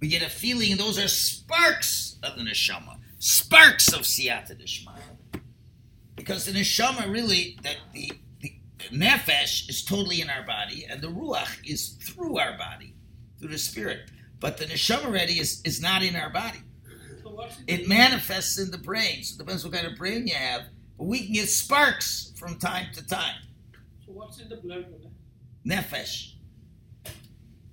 We 0.00 0.08
get 0.08 0.22
a 0.22 0.30
feeling, 0.30 0.70
and 0.70 0.80
those 0.80 0.98
are 0.98 1.08
sparks 1.08 2.18
of 2.22 2.36
the 2.36 2.42
neshama, 2.42 2.98
sparks 3.18 3.92
of 3.92 4.02
siyata 4.02 4.60
deshmaya. 4.60 5.40
Because 6.14 6.46
the 6.46 6.52
neshama 6.52 7.10
really, 7.10 7.58
that 7.64 7.76
the, 7.92 8.12
the, 8.40 8.52
the 8.78 8.96
nefesh 8.96 9.68
is 9.68 9.84
totally 9.84 10.20
in 10.20 10.30
our 10.30 10.46
body, 10.46 10.86
and 10.88 11.02
the 11.02 11.08
ruach 11.08 11.68
is 11.68 11.96
through 12.00 12.38
our 12.38 12.56
body, 12.56 12.94
through 13.40 13.48
the 13.48 13.58
spirit. 13.58 14.10
But 14.38 14.58
the 14.58 14.66
neshama 14.66 15.06
already 15.06 15.40
is, 15.40 15.62
is 15.64 15.80
not 15.80 16.04
in 16.04 16.14
our 16.14 16.30
body. 16.30 16.60
It 17.66 17.88
manifests 17.88 18.58
in 18.58 18.70
the 18.70 18.78
brain. 18.78 19.22
So 19.22 19.34
it 19.34 19.38
depends 19.38 19.64
what 19.64 19.74
kind 19.74 19.86
of 19.86 19.96
brain 19.96 20.26
you 20.26 20.34
have. 20.34 20.62
But 20.98 21.04
we 21.04 21.24
can 21.24 21.34
get 21.34 21.48
sparks 21.48 22.32
from 22.38 22.58
time 22.58 22.86
to 22.94 23.06
time. 23.06 23.36
So 24.04 24.12
what's 24.12 24.40
in 24.40 24.48
the 24.48 24.56
blood? 24.56 24.86
Nefesh. 25.66 26.32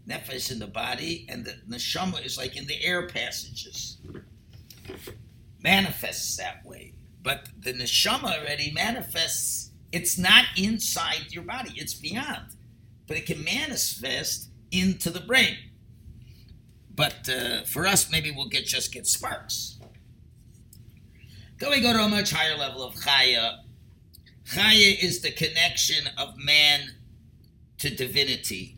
Nefesh 0.08 0.51
in 0.51 0.60
the 0.60 0.67
body, 0.67 1.25
and 1.29 1.46
the 1.46 1.53
neshama 1.70 2.25
is 2.25 2.38
like 2.38 2.58
in 2.58 2.67
the 2.67 2.84
air 2.84 3.08
passages. 3.08 3.98
Manifests 5.63 6.36
that 6.38 6.65
way. 6.65 6.93
But 7.22 7.48
the 7.58 7.74
neshama 7.74 8.38
already 8.38 8.72
manifests, 8.72 9.72
it's 9.93 10.17
not 10.17 10.46
inside 10.58 11.27
your 11.29 11.43
body, 11.43 11.72
it's 11.75 11.93
beyond. 11.93 12.55
But 13.08 13.17
it 13.17 13.25
can 13.25 13.43
manifest 13.43 14.50
into 14.72 15.10
the 15.10 15.22
brain. 15.22 15.55
But 16.95 17.29
uh, 17.29 17.63
for 17.63 17.88
us, 17.88 18.12
maybe 18.12 18.31
we'll 18.31 18.50
get 18.50 18.65
just 18.65 18.93
get 18.93 19.07
sparks. 19.07 19.79
Then 21.59 21.71
we 21.71 21.81
go 21.81 21.93
to 21.93 22.03
a 22.03 22.09
much 22.09 22.31
higher 22.31 22.57
level 22.57 22.83
of 22.83 22.95
chaya. 22.95 23.59
Chaya 24.45 25.01
is 25.01 25.21
the 25.21 25.31
connection 25.31 26.09
of 26.17 26.38
man 26.38 26.81
to 27.79 27.89
divinity. 27.89 28.77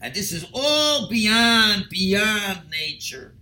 And 0.00 0.14
this 0.14 0.32
is 0.32 0.46
all 0.52 1.08
beyond, 1.08 1.86
beyond 1.90 2.70
nature. 2.70 3.34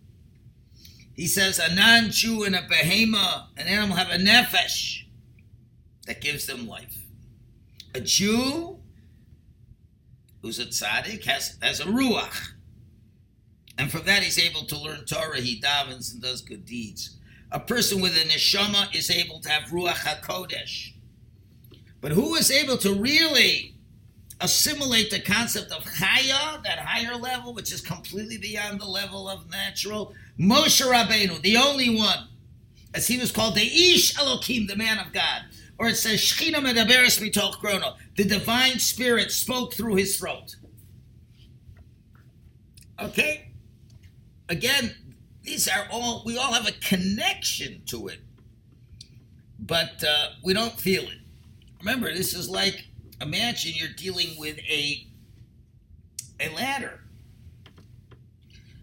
He 1.14 1.26
says 1.26 1.59
a 1.59 1.75
non-Jew 1.75 2.44
and 2.44 2.56
a 2.56 2.62
behema, 2.62 3.47
an 3.56 3.66
animal 3.66 3.97
have 3.97 4.11
a 4.11 4.23
nefesh 4.23 5.04
that 6.06 6.21
gives 6.21 6.47
them 6.47 6.66
life. 6.66 6.99
A 7.94 8.00
Jew 8.00 8.78
who's 10.42 10.59
a 10.59 10.66
tzaddik 10.66 11.25
has, 11.25 11.56
has 11.62 11.80
a 11.80 11.85
ruach. 11.85 12.52
And 13.78 13.90
from 13.90 14.04
that 14.04 14.23
he's 14.23 14.38
able 14.38 14.64
to 14.66 14.78
learn 14.78 15.04
Torah, 15.04 15.40
he 15.40 15.61
davens 15.61 16.12
and 16.12 16.23
does 16.23 16.43
good 16.43 16.64
deeds. 16.64 17.16
A 17.50 17.61
person 17.61 18.00
with 18.00 18.16
a 18.16 18.28
neshama 18.28 18.95
is 18.95 19.11
able 19.11 19.40
to 19.40 19.49
have 19.49 19.71
ruach 19.71 19.95
hakodesh. 19.95 20.93
But 22.00 22.12
who 22.12 22.35
is 22.35 22.50
able 22.50 22.76
to 22.78 22.95
really 22.95 23.75
assimilate 24.40 25.11
the 25.11 25.21
concept 25.21 25.73
of 25.73 25.85
chaya, 25.85 26.62
that 26.64 26.78
higher 26.78 27.16
level, 27.16 27.54
which 27.54 27.73
is 27.73 27.81
completely 27.81 28.38
beyond 28.38 28.81
the 28.81 28.87
level 28.87 29.28
of 29.28 29.50
natural? 29.50 30.14
Moshe 30.38 30.85
Rabbeinu, 30.85 31.40
the 31.43 31.57
only 31.57 31.97
one, 31.97 32.28
as 32.93 33.07
he 33.07 33.19
was 33.19 33.33
called 33.33 33.54
the 33.54 33.62
Ish 33.62 34.14
Elokim, 34.16 34.69
the 34.69 34.76
man 34.76 34.99
of 34.99 35.12
God. 35.12 35.43
Or 35.78 35.88
it 35.88 35.97
says 35.97 36.21
Shechina 36.21 36.57
medaberes 36.57 37.21
mitoch 37.21 37.97
the 38.16 38.25
divine 38.25 38.78
spirit 38.78 39.33
spoke 39.33 39.75
through 39.75 39.97
his 39.97 40.16
throat. 40.19 40.57
Okay? 43.00 43.50
Again, 44.48 44.94
these 45.42 45.68
are 45.68 45.86
all, 45.90 46.22
we 46.24 46.36
all 46.36 46.52
have 46.52 46.66
a 46.68 46.72
connection 46.72 47.82
to 47.86 48.08
it, 48.08 48.20
but 49.58 50.02
uh, 50.06 50.28
we 50.42 50.52
don't 50.52 50.78
feel 50.78 51.02
it. 51.02 51.18
Remember, 51.78 52.12
this 52.12 52.34
is 52.34 52.48
like 52.48 52.86
imagine 53.20 53.72
you're 53.76 53.94
dealing 53.96 54.38
with 54.38 54.58
a 54.58 55.06
a 56.40 56.48
ladder. 56.54 57.00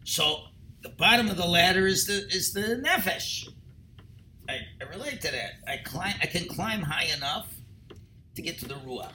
So 0.03 0.43
the 0.81 0.89
bottom 0.89 1.29
of 1.29 1.37
the 1.37 1.47
ladder 1.47 1.87
is 1.87 2.05
the 2.05 2.27
is 2.27 2.53
the 2.53 2.81
nefesh. 2.85 3.47
I, 4.49 4.59
I 4.81 4.89
relate 4.89 5.21
to 5.21 5.31
that. 5.31 5.53
I 5.67 5.77
climb. 5.77 6.15
I 6.21 6.25
can 6.25 6.47
climb 6.47 6.81
high 6.81 7.09
enough 7.15 7.53
to 8.35 8.41
get 8.41 8.59
to 8.59 8.67
the 8.67 8.75
ruach. 8.75 9.11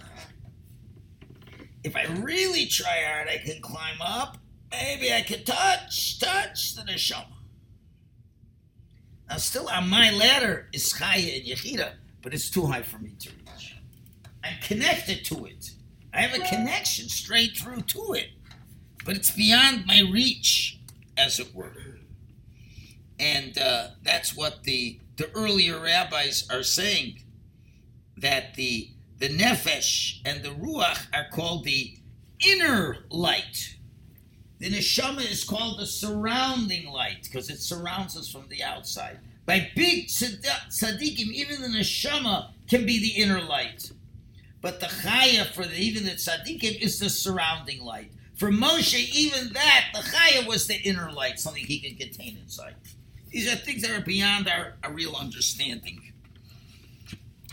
If 1.84 1.94
I 1.94 2.04
really 2.20 2.66
try 2.66 3.04
hard, 3.06 3.28
I 3.28 3.38
can 3.38 3.60
climb 3.60 4.00
up. 4.00 4.38
Maybe 4.82 5.12
I 5.12 5.22
can 5.22 5.44
touch 5.44 6.18
touch 6.18 6.74
the 6.74 6.82
neshama. 6.82 7.26
Now, 9.28 9.38
still 9.38 9.68
on 9.68 9.88
my 9.88 10.10
ladder 10.12 10.68
is 10.72 10.92
chaya 10.92 11.36
and 11.38 11.46
yechida, 11.46 11.94
but 12.22 12.32
it's 12.34 12.50
too 12.50 12.66
high 12.66 12.82
for 12.82 12.98
me 12.98 13.14
to 13.20 13.30
reach. 13.30 13.76
I'm 14.44 14.60
connected 14.62 15.24
to 15.26 15.46
it. 15.46 15.70
I 16.12 16.20
have 16.20 16.38
a 16.38 16.44
connection 16.44 17.08
straight 17.08 17.56
through 17.56 17.82
to 17.82 18.14
it, 18.14 18.28
but 19.04 19.16
it's 19.16 19.30
beyond 19.30 19.86
my 19.86 20.02
reach, 20.12 20.78
as 21.16 21.40
it 21.40 21.54
were. 21.54 21.72
And 23.18 23.58
uh, 23.58 23.88
that's 24.02 24.36
what 24.36 24.64
the 24.64 25.00
the 25.16 25.30
earlier 25.34 25.78
rabbis 25.80 26.46
are 26.50 26.62
saying 26.62 27.22
that 28.18 28.54
the 28.54 28.90
the 29.18 29.28
nefesh 29.28 30.20
and 30.24 30.42
the 30.42 30.50
ruach 30.50 31.06
are 31.14 31.28
called 31.32 31.64
the 31.64 31.96
inner 32.46 33.06
light. 33.10 33.75
The 34.58 34.70
neshama 34.70 35.30
is 35.30 35.44
called 35.44 35.78
the 35.78 35.86
surrounding 35.86 36.86
light 36.90 37.24
because 37.24 37.50
it 37.50 37.60
surrounds 37.60 38.16
us 38.16 38.30
from 38.30 38.44
the 38.48 38.62
outside. 38.62 39.18
By 39.44 39.70
big 39.76 40.06
tzaddikim, 40.06 41.28
even 41.28 41.62
the 41.62 41.68
neshama 41.68 42.50
can 42.68 42.86
be 42.86 42.98
the 42.98 43.20
inner 43.20 43.42
light. 43.42 43.92
But 44.60 44.80
the 44.80 44.86
chaya 44.86 45.46
for 45.46 45.64
the, 45.64 45.76
even 45.76 46.04
the 46.04 46.12
tzaddikim 46.12 46.80
is 46.80 46.98
the 46.98 47.10
surrounding 47.10 47.82
light. 47.82 48.10
For 48.34 48.50
Moshe, 48.50 49.14
even 49.14 49.52
that, 49.52 49.84
the 49.94 50.00
chaya 50.00 50.46
was 50.46 50.66
the 50.66 50.76
inner 50.76 51.12
light, 51.12 51.38
something 51.38 51.64
he 51.64 51.78
could 51.78 51.98
contain 51.98 52.38
inside. 52.42 52.74
These 53.30 53.52
are 53.52 53.56
things 53.56 53.82
that 53.82 53.90
are 53.90 54.04
beyond 54.04 54.48
our, 54.48 54.74
our 54.82 54.92
real 54.92 55.14
understanding. 55.14 56.12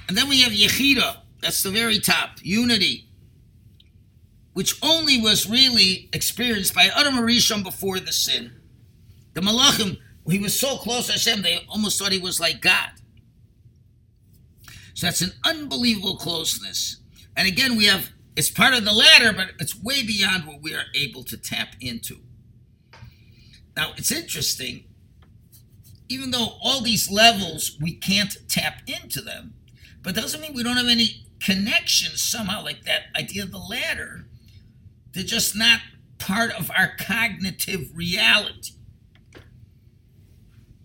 And 0.07 0.17
then 0.17 0.29
we 0.29 0.41
have 0.41 0.51
Yechida, 0.51 1.17
that's 1.41 1.63
the 1.63 1.71
very 1.71 1.99
top, 1.99 2.37
unity, 2.41 3.07
which 4.53 4.75
only 4.83 5.19
was 5.19 5.49
really 5.49 6.09
experienced 6.13 6.73
by 6.73 6.89
Adam 6.95 7.15
Arishon 7.15 7.63
before 7.63 7.99
the 7.99 8.13
sin. 8.13 8.51
The 9.33 9.41
Malachim, 9.41 9.97
he 10.29 10.39
was 10.39 10.59
so 10.59 10.77
close 10.77 11.07
to 11.07 11.13
Hashem, 11.13 11.41
they 11.41 11.65
almost 11.67 11.99
thought 11.99 12.11
he 12.11 12.19
was 12.19 12.39
like 12.39 12.61
God. 12.61 12.89
So 14.93 15.07
that's 15.07 15.21
an 15.21 15.31
unbelievable 15.43 16.17
closeness. 16.17 16.97
And 17.35 17.47
again, 17.47 17.75
we 17.75 17.85
have 17.85 18.11
it's 18.35 18.49
part 18.49 18.73
of 18.73 18.83
the 18.83 18.93
ladder, 18.93 19.31
but 19.31 19.51
it's 19.59 19.79
way 19.79 20.03
beyond 20.03 20.47
what 20.47 20.61
we 20.61 20.73
are 20.73 20.85
able 20.95 21.23
to 21.25 21.37
tap 21.37 21.75
into. 21.79 22.17
Now, 23.75 23.91
it's 23.95 24.11
interesting, 24.11 24.85
even 26.09 26.31
though 26.31 26.57
all 26.63 26.81
these 26.81 27.11
levels 27.11 27.77
we 27.79 27.93
can't 27.93 28.35
tap 28.47 28.81
into 28.87 29.21
them, 29.21 29.53
but 30.01 30.15
doesn't 30.15 30.41
mean 30.41 30.53
we 30.53 30.63
don't 30.63 30.77
have 30.77 30.87
any 30.87 31.25
connection 31.39 32.17
somehow, 32.17 32.63
like 32.63 32.83
that 32.85 33.03
idea 33.15 33.43
of 33.43 33.51
the 33.51 33.57
ladder. 33.57 34.25
They're 35.13 35.23
just 35.23 35.55
not 35.55 35.79
part 36.17 36.51
of 36.51 36.71
our 36.71 36.93
cognitive 36.97 37.89
reality. 37.93 38.71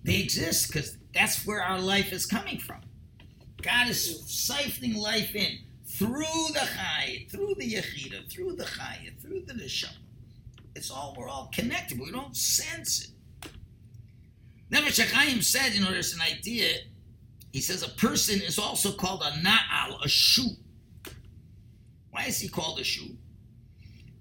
They 0.04 0.20
exist 0.20 0.68
because 0.68 0.97
that's 1.14 1.47
where 1.47 1.62
our 1.62 1.80
life 1.80 2.12
is 2.12 2.26
coming 2.26 2.58
from. 2.58 2.80
God 3.62 3.88
is 3.88 4.23
siphoning 4.26 4.97
life 4.97 5.35
in 5.35 5.58
through 5.87 6.52
the 6.52 6.61
Chaya, 6.61 7.30
through 7.30 7.54
the 7.58 7.75
Yechida, 7.75 8.30
through 8.30 8.54
the 8.54 8.64
Chaya, 8.64 9.18
through 9.20 9.42
the 9.47 9.54
Neshama. 9.54 9.97
It's 10.76 10.90
all, 10.90 11.14
we're 11.18 11.28
all 11.28 11.50
connected, 11.52 11.99
we 11.99 12.12
don't 12.12 12.37
sense 12.37 13.04
it. 13.04 13.11
Chaim 14.70 15.42
said, 15.42 15.73
you 15.73 15.80
know, 15.80 15.90
there's 15.90 16.14
an 16.14 16.20
idea. 16.20 16.68
He 17.52 17.61
says 17.61 17.82
a 17.82 17.88
person 17.88 18.40
is 18.40 18.58
also 18.58 18.92
called 18.92 19.23
a 19.23 19.30
na'al, 19.40 20.04
a 20.04 20.08
shoe. 20.08 20.50
Why 22.11 22.25
is 22.26 22.38
he 22.38 22.49
called 22.49 22.78
a 22.78 22.85
shoe? 22.85 23.16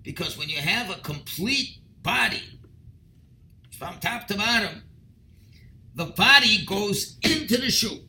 Because 0.08 0.38
when 0.38 0.48
you 0.48 0.60
have 0.60 0.90
a 0.90 1.02
complete 1.02 1.80
body 2.02 2.42
from 3.78 4.00
top 4.00 4.26
to 4.30 4.38
bottom, 4.38 4.84
the 5.96 6.06
body 6.06 6.64
goes 6.66 7.18
into 7.24 7.58
the 7.58 7.70
shoe. 7.70 8.00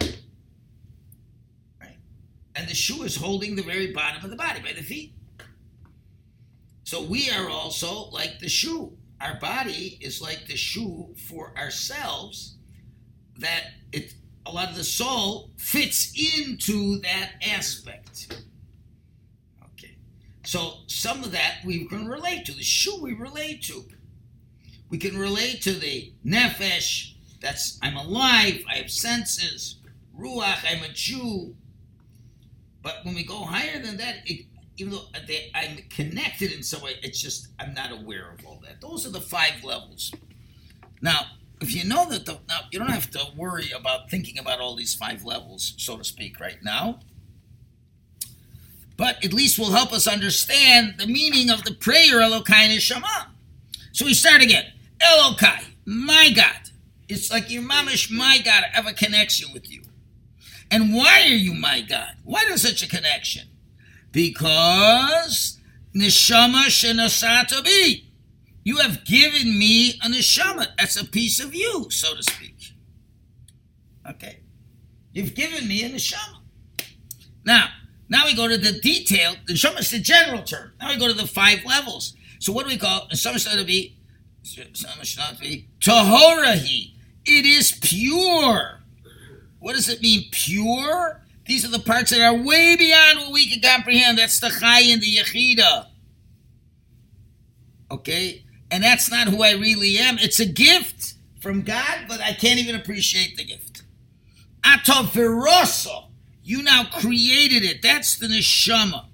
Right? 0.00 1.98
And 2.56 2.66
the 2.66 2.74
shoe 2.74 3.02
is 3.02 3.16
holding 3.16 3.54
the 3.54 3.62
very 3.62 3.92
bottom 3.92 4.24
of 4.24 4.30
the 4.30 4.36
body 4.36 4.62
by 4.62 4.72
the 4.72 4.80
feet. 4.82 5.12
So 6.84 7.02
we 7.02 7.28
are 7.28 7.50
also 7.50 8.08
like 8.08 8.38
the 8.38 8.48
shoe. 8.48 8.96
Our 9.20 9.38
body 9.38 9.98
is 10.00 10.22
like 10.22 10.46
the 10.46 10.56
shoe 10.56 11.14
for 11.28 11.52
ourselves 11.58 12.56
that 13.36 13.64
it 13.92 14.14
a 14.46 14.50
lot 14.50 14.70
of 14.70 14.76
the 14.76 14.84
soul 14.84 15.50
fits 15.58 16.14
into 16.16 16.98
that 17.00 17.32
aspect. 17.46 18.13
So 20.54 20.74
some 20.86 21.24
of 21.24 21.32
that 21.32 21.56
we 21.64 21.84
can 21.86 22.06
relate 22.06 22.44
to. 22.44 22.52
The 22.52 22.62
shoe 22.62 23.02
we 23.02 23.12
relate 23.12 23.60
to. 23.62 23.86
We 24.88 24.98
can 24.98 25.18
relate 25.18 25.62
to 25.62 25.72
the 25.72 26.12
nefesh, 26.24 27.14
that's 27.40 27.76
I'm 27.82 27.96
alive, 27.96 28.62
I 28.70 28.76
have 28.76 28.88
senses, 28.88 29.78
ruach, 30.16 30.64
I'm 30.70 30.84
a 30.84 30.92
Jew. 30.92 31.56
But 32.84 32.98
when 33.02 33.16
we 33.16 33.24
go 33.24 33.38
higher 33.38 33.82
than 33.82 33.96
that, 33.96 34.18
it, 34.26 34.46
even 34.76 34.92
though 34.92 35.06
they, 35.26 35.50
I'm 35.56 35.78
connected 35.90 36.52
in 36.52 36.62
some 36.62 36.82
way, 36.82 37.00
it's 37.02 37.20
just 37.20 37.48
I'm 37.58 37.74
not 37.74 37.90
aware 37.90 38.30
of 38.30 38.46
all 38.46 38.62
that. 38.64 38.80
Those 38.80 39.04
are 39.08 39.10
the 39.10 39.20
five 39.20 39.64
levels. 39.64 40.14
Now, 41.02 41.18
if 41.60 41.74
you 41.74 41.82
know 41.82 42.08
that, 42.10 42.26
the, 42.26 42.38
now 42.48 42.60
you 42.70 42.78
don't 42.78 42.92
have 42.92 43.10
to 43.10 43.26
worry 43.36 43.72
about 43.72 44.08
thinking 44.08 44.38
about 44.38 44.60
all 44.60 44.76
these 44.76 44.94
five 44.94 45.24
levels, 45.24 45.74
so 45.78 45.96
to 45.96 46.04
speak, 46.04 46.38
right 46.38 46.62
now. 46.62 47.00
But 48.96 49.24
at 49.24 49.32
least 49.32 49.58
will 49.58 49.72
help 49.72 49.92
us 49.92 50.06
understand 50.06 50.94
the 50.98 51.06
meaning 51.06 51.50
of 51.50 51.64
the 51.64 51.74
prayer 51.74 52.20
Elokai 52.20 52.68
Neshama. 52.68 53.26
So 53.92 54.04
we 54.04 54.14
start 54.14 54.42
again. 54.42 54.66
Elokai, 55.00 55.64
my 55.84 56.30
God. 56.34 56.70
It's 57.08 57.30
like 57.30 57.50
your 57.50 57.62
mamish, 57.62 58.10
my 58.10 58.38
God, 58.44 58.64
I 58.64 58.76
have 58.76 58.86
a 58.86 58.92
connection 58.92 59.52
with 59.52 59.70
you. 59.70 59.82
And 60.70 60.94
why 60.94 61.22
are 61.22 61.36
you 61.36 61.54
my 61.54 61.82
God? 61.82 62.16
Why 62.24 62.44
does 62.44 62.62
such 62.62 62.82
a 62.82 62.88
connection? 62.88 63.48
Because 64.10 65.60
neshama 65.94 66.66
shenasata 66.66 67.64
bi. 67.64 68.02
You 68.64 68.78
have 68.78 69.04
given 69.04 69.58
me 69.58 69.90
a 70.02 70.08
neshama. 70.08 70.68
That's 70.78 70.96
a 71.00 71.04
piece 71.04 71.38
of 71.38 71.54
you, 71.54 71.90
so 71.90 72.14
to 72.14 72.22
speak. 72.22 72.72
Okay. 74.08 74.40
You've 75.12 75.34
given 75.34 75.68
me 75.68 75.84
a 75.84 75.90
neshama. 75.90 76.38
Now, 77.44 77.68
now 78.08 78.26
we 78.26 78.36
go 78.36 78.48
to 78.48 78.58
the 78.58 78.72
detail. 78.80 79.34
The 79.46 79.54
neshama 79.54 79.80
is 79.80 79.90
the 79.90 79.98
general 79.98 80.42
term. 80.42 80.72
Now 80.80 80.90
we 80.90 80.98
go 80.98 81.08
to 81.08 81.14
the 81.14 81.26
five 81.26 81.64
levels. 81.64 82.14
So 82.38 82.52
what 82.52 82.64
do 82.64 82.68
we 82.68 82.78
call 82.78 83.08
neshama 83.12 83.38
should 83.38 83.66
be? 83.66 83.96
Neshama 84.44 85.40
be 85.40 85.68
tahorahi. 85.80 86.92
It 87.24 87.46
is 87.46 87.72
pure. 87.72 88.80
What 89.58 89.74
does 89.74 89.88
it 89.88 90.02
mean, 90.02 90.28
pure? 90.30 91.22
These 91.46 91.64
are 91.64 91.70
the 91.70 91.78
parts 91.78 92.10
that 92.10 92.20
are 92.20 92.34
way 92.34 92.76
beyond 92.76 93.20
what 93.20 93.32
we 93.32 93.48
can 93.48 93.60
comprehend. 93.60 94.18
That's 94.18 94.40
the 94.40 94.50
chai 94.50 94.80
and 94.80 95.00
the 95.00 95.16
yechida. 95.16 95.86
Okay? 97.90 98.44
And 98.70 98.82
that's 98.82 99.10
not 99.10 99.28
who 99.28 99.42
I 99.42 99.52
really 99.52 99.96
am. 99.98 100.18
It's 100.18 100.40
a 100.40 100.46
gift 100.46 101.14
from 101.40 101.62
God, 101.62 102.06
but 102.08 102.20
I 102.20 102.32
can't 102.32 102.58
even 102.58 102.74
appreciate 102.74 103.36
the 103.36 103.44
gift. 103.44 103.82
Ataviroso. 104.62 106.08
You 106.44 106.62
now 106.62 106.84
created 106.84 107.64
it. 107.64 107.80
That's 107.82 108.18
the 108.18 108.26
neshama. 108.26 109.06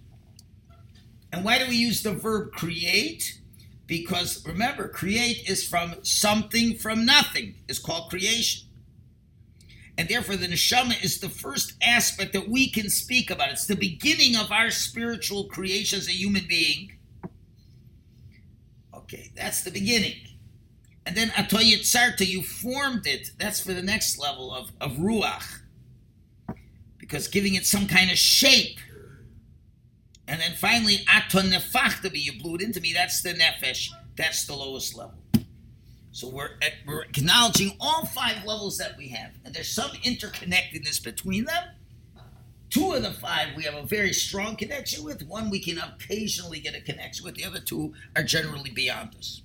And 1.32 1.44
why 1.44 1.60
do 1.60 1.68
we 1.68 1.76
use 1.76 2.02
the 2.02 2.12
verb 2.12 2.50
create? 2.52 3.38
Because 3.86 4.44
remember, 4.44 4.88
create 4.88 5.48
is 5.48 5.66
from 5.66 5.94
something 6.02 6.76
from 6.76 7.06
nothing. 7.06 7.54
It's 7.68 7.78
called 7.78 8.10
creation. 8.10 8.66
And 9.96 10.08
therefore, 10.08 10.36
the 10.36 10.48
neshama 10.48 11.02
is 11.04 11.20
the 11.20 11.28
first 11.28 11.74
aspect 11.80 12.32
that 12.32 12.48
we 12.48 12.68
can 12.68 12.90
speak 12.90 13.30
about. 13.30 13.50
It's 13.50 13.66
the 13.66 13.76
beginning 13.76 14.34
of 14.34 14.50
our 14.50 14.70
spiritual 14.70 15.44
creation 15.44 15.98
as 15.98 16.08
a 16.08 16.12
human 16.12 16.46
being. 16.48 16.96
Okay, 18.92 19.30
that's 19.36 19.62
the 19.62 19.70
beginning. 19.70 20.16
And 21.06 21.16
then 21.16 21.28
atoyitzarta, 21.30 22.26
you 22.26 22.42
formed 22.42 23.06
it. 23.06 23.30
That's 23.38 23.60
for 23.60 23.72
the 23.72 23.82
next 23.82 24.18
level 24.18 24.52
of, 24.52 24.72
of 24.80 24.92
ruach. 24.92 25.59
Because 27.10 27.26
giving 27.26 27.56
it 27.56 27.66
some 27.66 27.88
kind 27.88 28.08
of 28.08 28.16
shape. 28.16 28.78
And 30.28 30.40
then 30.40 30.52
finally, 30.52 30.98
atonefachtabi, 31.08 32.22
you 32.22 32.40
blew 32.40 32.54
it 32.54 32.62
into 32.62 32.80
me. 32.80 32.92
That's 32.92 33.20
the 33.20 33.34
nefesh. 33.34 33.90
That's 34.16 34.44
the 34.44 34.54
lowest 34.54 34.96
level. 34.96 35.14
So 36.12 36.28
we're 36.28 36.50
at, 36.62 36.72
we're 36.86 37.02
acknowledging 37.02 37.72
all 37.80 38.04
five 38.04 38.44
levels 38.44 38.78
that 38.78 38.96
we 38.96 39.08
have, 39.08 39.32
and 39.44 39.54
there's 39.54 39.70
some 39.72 39.90
interconnectedness 39.90 41.02
between 41.02 41.44
them. 41.46 41.64
Two 42.68 42.92
of 42.92 43.02
the 43.02 43.12
five 43.12 43.48
we 43.56 43.64
have 43.64 43.74
a 43.74 43.82
very 43.82 44.12
strong 44.12 44.54
connection 44.54 45.02
with. 45.02 45.26
One 45.26 45.50
we 45.50 45.58
can 45.58 45.78
occasionally 45.78 46.60
get 46.60 46.76
a 46.76 46.80
connection 46.80 47.24
with. 47.24 47.34
The 47.34 47.44
other 47.44 47.58
two 47.58 47.94
are 48.14 48.22
generally 48.22 48.70
beyond 48.70 49.16
us. 49.16 49.42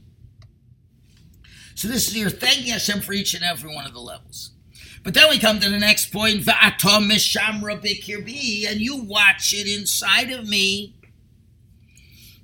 So 1.73 1.87
this 1.87 2.07
is 2.07 2.15
your 2.15 2.29
thanking 2.29 2.71
Hashem 2.71 3.01
for 3.01 3.13
each 3.13 3.33
and 3.33 3.43
every 3.43 3.73
one 3.73 3.87
of 3.87 3.93
the 3.93 3.99
levels. 3.99 4.51
But 5.05 5.13
then 5.13 5.29
we 5.29 5.37
come 5.37 5.59
to 5.59 5.69
the 5.69 5.77
next 5.77 6.11
point, 6.11 6.41
Va'atom 6.41 7.07
Mishamra 7.07 7.79
Bikirbi, 7.79 8.67
and 8.67 8.81
you 8.81 9.03
watch 9.03 9.53
it 9.53 9.67
inside 9.67 10.31
of 10.31 10.49
me. 10.49 10.95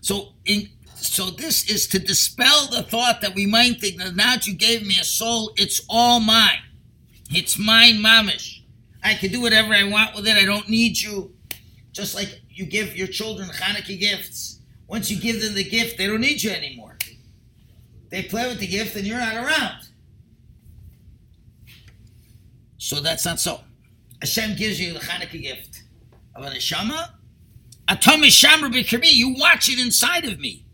So 0.01 0.33
in 0.45 0.69
so 0.93 1.31
this 1.31 1.67
is 1.67 1.87
to 1.87 1.99
dispel 1.99 2.67
the 2.67 2.83
thought 2.83 3.21
that 3.21 3.33
we 3.33 3.47
might 3.47 3.81
think 3.81 3.97
that 3.97 4.15
now 4.15 4.35
that 4.35 4.45
you 4.45 4.53
gave 4.53 4.85
me 4.85 4.99
a 5.01 5.03
soul, 5.03 5.51
it's 5.57 5.81
all 5.89 6.19
mine. 6.19 6.59
It's 7.31 7.57
mine, 7.57 7.95
mamish. 7.95 8.61
I 9.03 9.15
can 9.15 9.31
do 9.31 9.41
whatever 9.41 9.73
I 9.73 9.85
want 9.85 10.15
with 10.15 10.27
it. 10.27 10.37
I 10.37 10.45
don't 10.45 10.69
need 10.69 11.01
you. 11.01 11.33
Just 11.91 12.13
like 12.13 12.41
you 12.51 12.67
give 12.67 12.95
your 12.95 13.07
children 13.07 13.49
Hanukkah 13.49 13.99
gifts. 13.99 14.59
Once 14.87 15.09
you 15.09 15.19
give 15.19 15.41
them 15.41 15.55
the 15.55 15.63
gift, 15.63 15.97
they 15.97 16.05
don't 16.05 16.21
need 16.21 16.43
you 16.43 16.51
anymore. 16.51 16.95
They 18.11 18.21
play 18.21 18.47
with 18.47 18.59
the 18.59 18.67
gift 18.67 18.95
and 18.95 19.07
you're 19.07 19.17
not 19.17 19.35
around. 19.35 19.87
So 22.81 22.99
that's 22.99 23.23
not 23.25 23.39
so. 23.39 23.59
Hashem 24.21 24.55
gives 24.55 24.81
you 24.81 24.93
the 24.93 24.99
Hanukkah 24.99 25.39
gift 25.39 25.83
of 26.33 26.43
a 26.43 26.49
neshama. 26.49 27.11
Atom 27.87 28.21
Shamra 28.21 28.73
B'Kirbi, 28.73 29.13
you 29.13 29.35
watch 29.37 29.69
it 29.69 29.77
inside 29.77 30.25
of 30.25 30.39
me. 30.39 30.65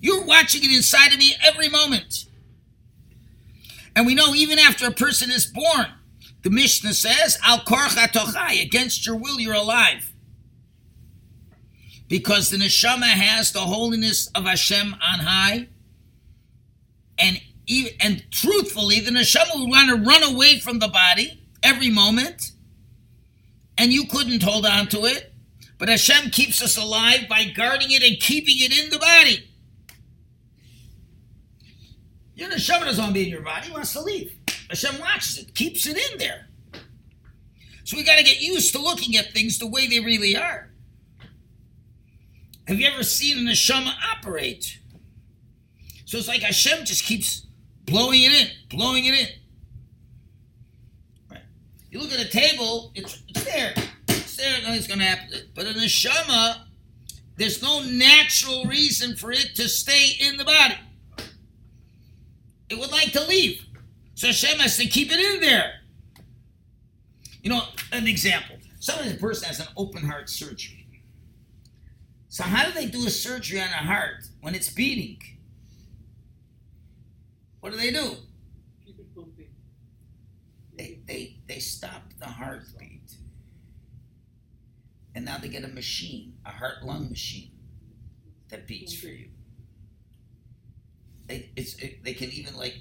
You're 0.00 0.24
watching 0.24 0.64
it 0.64 0.74
inside 0.74 1.12
of 1.12 1.18
me 1.18 1.34
every 1.46 1.68
moment. 1.68 2.24
And 3.94 4.06
we 4.06 4.14
know 4.14 4.34
even 4.34 4.58
after 4.58 4.86
a 4.86 4.90
person 4.90 5.30
is 5.30 5.44
born, 5.44 5.88
the 6.42 6.48
Mishnah 6.48 6.94
says, 6.94 7.38
Al 7.44 7.62
against 8.58 9.04
your 9.04 9.16
will, 9.16 9.38
you're 9.38 9.52
alive. 9.52 10.14
Because 12.08 12.48
the 12.48 12.56
neshama 12.56 13.04
has 13.04 13.52
the 13.52 13.60
holiness 13.60 14.30
of 14.34 14.44
Hashem 14.44 14.94
on 14.94 15.18
high. 15.18 15.68
And 17.18 17.38
even, 17.66 17.92
and 18.00 18.24
truthfully, 18.30 19.00
the 19.00 19.10
neshama 19.10 19.58
would 19.58 19.68
want 19.68 19.90
to 19.90 20.08
run 20.08 20.22
away 20.22 20.58
from 20.58 20.78
the 20.78 20.88
body 20.88 21.42
every 21.62 21.90
moment. 21.90 22.52
And 23.78 23.92
you 23.92 24.06
couldn't 24.06 24.42
hold 24.42 24.64
on 24.64 24.86
to 24.88 25.04
it. 25.04 25.32
But 25.78 25.88
Hashem 25.88 26.30
keeps 26.30 26.62
us 26.62 26.78
alive 26.78 27.28
by 27.28 27.44
guarding 27.44 27.90
it 27.90 28.02
and 28.02 28.18
keeping 28.18 28.56
it 28.58 28.78
in 28.78 28.90
the 28.90 28.98
body. 28.98 29.50
Your 32.34 32.48
neshama 32.48 32.84
doesn't 32.84 33.02
want 33.02 33.14
to 33.14 33.14
be 33.14 33.24
in 33.24 33.30
your 33.30 33.42
body; 33.42 33.66
he 33.66 33.72
wants 33.72 33.92
to 33.92 34.00
leave. 34.00 34.34
Hashem 34.68 34.98
watches 35.00 35.38
it, 35.38 35.54
keeps 35.54 35.86
it 35.86 35.96
in 35.96 36.18
there. 36.18 36.48
So 37.84 37.96
we 37.96 38.04
got 38.04 38.16
to 38.16 38.24
get 38.24 38.40
used 38.40 38.72
to 38.72 38.80
looking 38.80 39.16
at 39.16 39.32
things 39.32 39.58
the 39.58 39.66
way 39.66 39.86
they 39.86 40.00
really 40.00 40.36
are. 40.36 40.70
Have 42.66 42.80
you 42.80 42.88
ever 42.88 43.04
seen 43.04 43.38
a 43.38 43.50
neshama 43.50 43.94
operate? 44.12 44.78
So 46.04 46.18
it's 46.18 46.28
like 46.28 46.42
Hashem 46.42 46.84
just 46.84 47.04
keeps 47.04 47.45
blowing 47.86 48.22
it 48.22 48.32
in, 48.32 48.48
blowing 48.68 49.04
it 49.06 49.14
in. 49.14 49.28
Right. 51.30 51.42
You 51.90 52.00
look 52.00 52.12
at 52.12 52.20
a 52.20 52.28
table; 52.28 52.92
it's, 52.94 53.22
it's 53.28 53.44
there, 53.44 53.74
it's 54.08 54.36
there. 54.36 54.60
Nothing's 54.62 54.86
going 54.86 55.00
to 55.00 55.06
happen. 55.06 55.38
But 55.54 55.66
in 55.66 55.76
a 55.76 55.80
neshama, 55.80 56.60
there's 57.36 57.62
no 57.62 57.82
natural 57.82 58.64
reason 58.64 59.16
for 59.16 59.32
it 59.32 59.54
to 59.56 59.68
stay 59.68 60.12
in 60.20 60.36
the 60.36 60.44
body 60.44 60.76
it 62.68 62.78
would 62.78 62.90
like 62.90 63.12
to 63.12 63.24
leave. 63.26 63.64
So 64.14 64.28
Hashem 64.28 64.58
has 64.58 64.76
to 64.78 64.86
keep 64.86 65.12
it 65.12 65.18
in 65.18 65.40
there. 65.40 65.80
You 67.42 67.50
know, 67.50 67.62
an 67.92 68.06
example. 68.06 68.56
Sometimes 68.80 69.12
a 69.12 69.16
person 69.16 69.46
has 69.48 69.60
an 69.60 69.68
open 69.76 70.04
heart 70.04 70.28
surgery. 70.28 70.86
So 72.28 72.42
how 72.42 72.66
do 72.66 72.72
they 72.72 72.86
do 72.86 73.06
a 73.06 73.10
surgery 73.10 73.60
on 73.60 73.68
a 73.68 73.84
heart 73.84 74.24
when 74.40 74.54
it's 74.54 74.70
beating? 74.70 75.20
What 77.60 77.72
do 77.72 77.78
they 77.78 77.90
do? 77.90 78.16
Keep 78.84 79.00
it 79.00 79.14
pumping. 79.14 79.48
They, 80.76 81.00
they, 81.06 81.38
they 81.48 81.58
stop 81.58 82.02
the 82.18 82.26
heartbeat. 82.26 83.16
And 85.14 85.24
now 85.24 85.38
they 85.38 85.48
get 85.48 85.64
a 85.64 85.68
machine, 85.68 86.34
a 86.44 86.50
heart 86.50 86.84
lung 86.84 87.08
machine, 87.08 87.52
that 88.50 88.66
beats 88.66 88.94
for 88.94 89.08
you. 89.08 89.28
they, 91.26 91.50
it's, 91.56 91.74
it, 91.76 92.04
they 92.04 92.14
can 92.14 92.30
even 92.30 92.56
like 92.56 92.78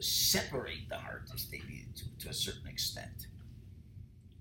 separate 0.00 0.88
the 0.88 0.96
heart 0.96 1.30
if 1.34 1.50
they 1.50 1.58
need 1.68 1.88
to, 1.96 2.04
to 2.24 2.30
a 2.30 2.34
certain 2.34 2.66
extent. 2.66 3.26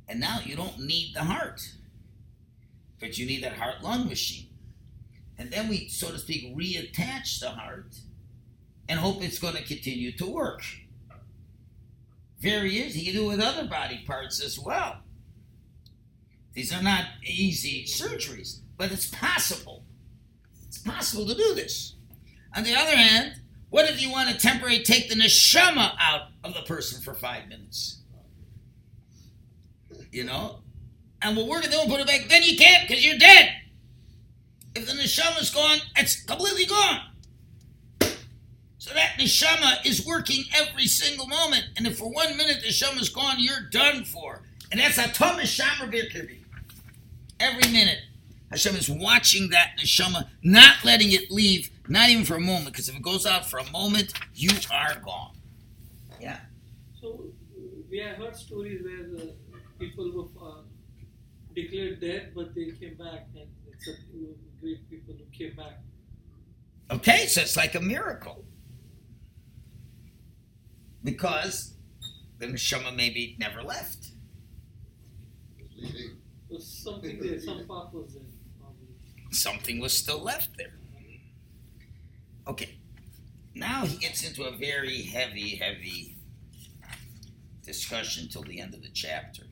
And 0.07 0.19
now 0.19 0.39
you 0.43 0.55
don't 0.55 0.79
need 0.79 1.13
the 1.15 1.23
heart, 1.23 1.61
but 2.99 3.17
you 3.17 3.25
need 3.25 3.43
that 3.43 3.53
heart 3.53 3.83
lung 3.83 4.07
machine. 4.07 4.47
And 5.37 5.51
then 5.51 5.69
we, 5.69 5.87
so 5.89 6.09
to 6.11 6.17
speak, 6.19 6.55
reattach 6.55 7.39
the 7.39 7.49
heart 7.51 7.95
and 8.89 8.99
hope 8.99 9.23
it's 9.23 9.39
going 9.39 9.55
to 9.55 9.63
continue 9.63 10.11
to 10.17 10.25
work. 10.25 10.63
Very 12.39 12.71
easy. 12.71 13.01
You 13.01 13.13
do 13.13 13.25
it 13.25 13.37
with 13.37 13.41
other 13.41 13.67
body 13.67 14.03
parts 14.05 14.41
as 14.43 14.59
well. 14.59 14.97
These 16.53 16.73
are 16.73 16.83
not 16.83 17.05
easy 17.23 17.85
surgeries, 17.85 18.61
but 18.77 18.91
it's 18.91 19.07
possible. 19.07 19.85
It's 20.67 20.77
possible 20.77 21.27
to 21.27 21.35
do 21.35 21.53
this. 21.55 21.95
On 22.55 22.63
the 22.63 22.75
other 22.75 22.95
hand, 22.95 23.41
what 23.69 23.89
if 23.89 24.01
you 24.01 24.11
want 24.11 24.29
to 24.29 24.37
temporarily 24.37 24.83
take 24.83 25.09
the 25.09 25.15
neshama 25.15 25.95
out 25.99 26.29
of 26.43 26.53
the 26.53 26.61
person 26.61 27.01
for 27.01 27.13
five 27.13 27.47
minutes? 27.47 28.01
You 30.11 30.23
know? 30.23 30.61
And 31.21 31.35
we're 31.35 31.45
going 31.45 31.63
to 31.63 31.69
do, 31.69 31.79
put 31.87 31.99
it 31.99 32.07
back, 32.07 32.27
then 32.29 32.43
you 32.43 32.57
can't 32.57 32.87
because 32.87 33.05
you're 33.05 33.17
dead. 33.17 33.49
If 34.75 34.85
the 34.85 34.93
neshama's 34.93 35.53
gone, 35.53 35.79
it's 35.95 36.23
completely 36.23 36.65
gone. 36.65 37.01
So 38.87 38.93
that 38.93 39.17
neshama 39.19 39.85
is 39.85 40.05
working 40.05 40.45
every 40.55 40.87
single 40.87 41.27
moment. 41.27 41.65
And 41.75 41.85
if 41.85 41.97
for 41.97 42.09
one 42.09 42.37
minute 42.37 42.61
the 42.61 42.69
neshama 42.69 43.01
is 43.01 43.09
gone, 43.09 43.35
you're 43.37 43.67
done 43.69 44.05
for. 44.05 44.43
And 44.71 44.79
that's 44.79 44.97
Ata 44.97 45.35
Meshamra 45.37 45.91
B'kirbi. 45.91 46.37
Every 47.37 47.69
minute. 47.69 47.99
Hashem 48.49 48.77
is 48.77 48.89
watching 48.89 49.49
that 49.49 49.71
neshama, 49.77 50.29
not 50.41 50.85
letting 50.85 51.11
it 51.11 51.29
leave, 51.29 51.69
not 51.89 52.07
even 52.07 52.23
for 52.23 52.35
a 52.35 52.39
moment, 52.39 52.67
because 52.67 52.87
if 52.87 52.95
it 52.95 53.01
goes 53.01 53.25
out 53.25 53.45
for 53.45 53.59
a 53.59 53.69
moment, 53.71 54.13
you 54.33 54.51
are 54.71 54.95
gone. 55.03 55.33
Yeah. 56.21 56.39
So 57.01 57.25
we 57.91 57.97
have 57.99 58.15
heard 58.15 58.37
stories 58.37 58.81
where 58.85 59.03
the 59.03 59.33
people 59.79 60.09
were 60.13 60.47
uh, 60.47 60.61
declared 61.53 61.99
dead, 61.99 62.31
but 62.33 62.55
they 62.55 62.71
came 62.79 62.95
back, 62.95 63.27
and 63.35 63.49
it's 63.69 63.87
a 63.89 64.61
great 64.61 64.89
people 64.89 65.13
who 65.13 65.37
came 65.37 65.57
back. 65.57 65.79
Okay, 66.89 67.27
so 67.27 67.41
it's 67.41 67.57
like 67.57 67.75
a 67.75 67.81
miracle. 67.81 68.45
Because 71.03 71.73
the 72.39 72.47
neshama 72.47 72.95
maybe 72.95 73.35
never 73.39 73.61
left. 73.61 74.11
So 76.49 76.59
something 76.59 77.19
there, 77.19 77.39
some 77.39 77.65
part 77.67 77.93
was 77.93 78.13
there. 78.13 78.23
Something 79.31 79.79
was 79.79 79.93
still 79.93 80.23
left 80.23 80.57
there. 80.57 80.73
Okay. 82.47 82.77
Now 83.53 83.85
he 83.85 83.97
gets 83.97 84.27
into 84.27 84.43
a 84.43 84.51
very 84.55 85.01
heavy, 85.01 85.55
heavy 85.55 86.15
discussion 87.65 88.29
till 88.29 88.43
the 88.43 88.61
end 88.61 88.73
of 88.73 88.81
the 88.81 88.89
chapter. 88.93 89.43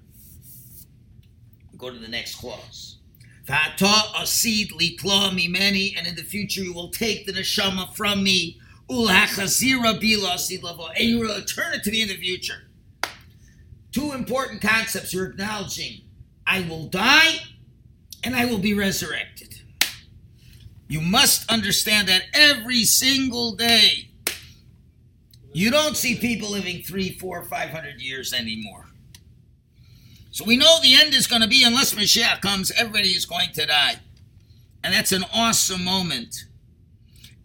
We 1.71 1.77
go 1.77 1.91
to 1.91 1.99
the 1.99 2.08
next 2.08 2.36
clause. 2.36 2.97
V'ata 3.45 4.13
asid 4.15 4.69
litla 4.69 5.31
mimeni, 5.31 5.95
and 5.97 6.08
in 6.08 6.15
the 6.15 6.23
future 6.23 6.62
you 6.62 6.73
will 6.73 6.89
take 6.89 7.25
the 7.25 7.34
neshama 7.34 7.93
from 7.93 8.23
me. 8.23 8.60
Ulhachazira 8.89 10.00
bila 10.00 10.36
asid 10.36 10.63
lavo, 10.63 10.88
and 10.88 11.04
you 11.04 11.19
will 11.19 11.36
return 11.36 11.74
it 11.74 11.84
to 11.84 11.91
me 11.91 12.02
in 12.02 12.08
the 12.08 12.15
future. 12.15 12.67
Two 13.91 14.12
important 14.12 14.62
concepts 14.62 15.13
you're 15.13 15.28
acknowledging. 15.28 16.02
I 16.45 16.62
will 16.62 16.88
die, 16.88 17.38
and 18.24 18.36
I 18.36 18.45
will 18.45 18.60
be 18.60 18.74
resurrected. 18.74 19.62
You 20.88 21.02
must 21.02 21.50
understand 21.52 22.08
that 22.10 22.24
every 22.34 22.84
single 22.84 23.56
day. 23.56 24.10
You 25.54 25.71
don't 25.71 25.95
see 25.95 26.15
people 26.15 26.52
living 26.52 26.84
three, 26.84 27.17
four, 27.17 27.41
five 27.43 27.69
hundred 27.69 28.02
years 28.02 28.34
anymore. 28.34 28.86
So 30.32 30.43
we 30.43 30.58
know 30.58 30.80
the 30.82 30.95
end 30.95 31.13
is 31.13 31.28
going 31.28 31.41
to 31.41 31.48
be, 31.48 31.63
unless 31.63 31.93
Mashiach 31.93 32.41
comes, 32.41 32.69
everybody 32.71 33.12
is 33.12 33.26
going 33.26 33.54
to 33.54 33.65
die. 33.65 33.95
And 34.84 34.93
that's 34.93 35.13
an 35.13 35.24
awesome 35.34 35.84
moment. 35.84 36.43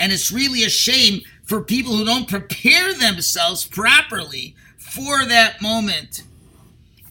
And 0.01 0.13
it's 0.13 0.33
really 0.33 0.65
a 0.65 0.71
shame 0.71 1.21
for 1.45 1.61
people 1.61 1.95
who 1.95 2.07
don't 2.07 2.27
prepare 2.27 2.95
themselves 2.95 3.67
properly 3.67 4.57
for 4.79 5.27
that 5.27 5.61
moment. 5.61 6.23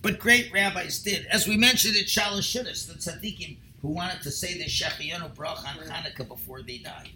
But 0.02 0.20
great 0.20 0.52
rabbis 0.52 1.00
did. 1.00 1.28
As 1.28 1.48
we 1.48 1.56
mentioned 1.56 1.96
in 1.96 2.06
Shalosh 2.06 2.52
Seudos, 2.52 2.88
the 2.88 2.96
tzaddikim 2.96 3.58
who 3.82 3.90
wanted 3.90 4.22
to 4.24 4.32
say 4.32 4.58
the 4.58 4.66
Shechiyanu 4.66 5.36
Brach 5.36 5.60
on 5.60 5.76
Hanukkah 5.86 6.28
before 6.28 6.64
they 6.64 6.80
died. 6.80 7.12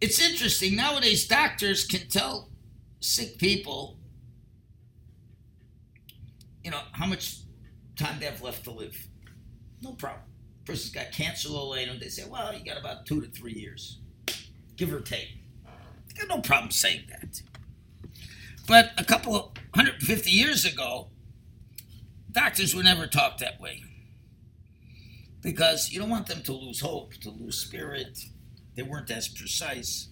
It's 0.00 0.20
interesting. 0.20 0.76
Nowadays, 0.76 1.26
doctors 1.26 1.84
can 1.84 2.08
tell 2.08 2.48
sick 3.00 3.38
people, 3.38 3.98
you 6.64 6.70
know, 6.70 6.80
how 6.92 7.06
much 7.06 7.38
time 7.96 8.18
they 8.20 8.26
have 8.26 8.40
left 8.40 8.64
to 8.64 8.70
live. 8.70 8.96
No 9.82 9.92
problem. 9.92 10.29
Person's 10.70 10.94
got 10.94 11.10
cancer 11.10 11.48
a 11.48 11.52
later. 11.52 11.98
They 11.98 12.08
say, 12.08 12.28
well, 12.28 12.54
you 12.54 12.64
got 12.64 12.78
about 12.78 13.04
two 13.04 13.20
to 13.20 13.26
three 13.26 13.54
years, 13.54 13.98
give 14.76 14.92
or 14.92 15.00
take. 15.00 15.38
Got 16.16 16.28
no 16.28 16.40
problem 16.40 16.70
saying 16.70 17.02
that. 17.08 17.42
But 18.68 18.92
a 18.96 19.02
couple 19.02 19.34
of 19.34 19.42
150 19.74 20.30
years 20.30 20.64
ago, 20.64 21.08
doctors 22.30 22.72
would 22.72 22.84
never 22.84 23.08
talk 23.08 23.38
that 23.38 23.60
way 23.60 23.82
because 25.42 25.90
you 25.90 25.98
don't 25.98 26.08
want 26.08 26.28
them 26.28 26.42
to 26.44 26.52
lose 26.52 26.80
hope, 26.80 27.14
to 27.14 27.30
lose 27.30 27.58
spirit. 27.58 28.20
They 28.76 28.84
weren't 28.84 29.10
as 29.10 29.26
precise. 29.26 30.10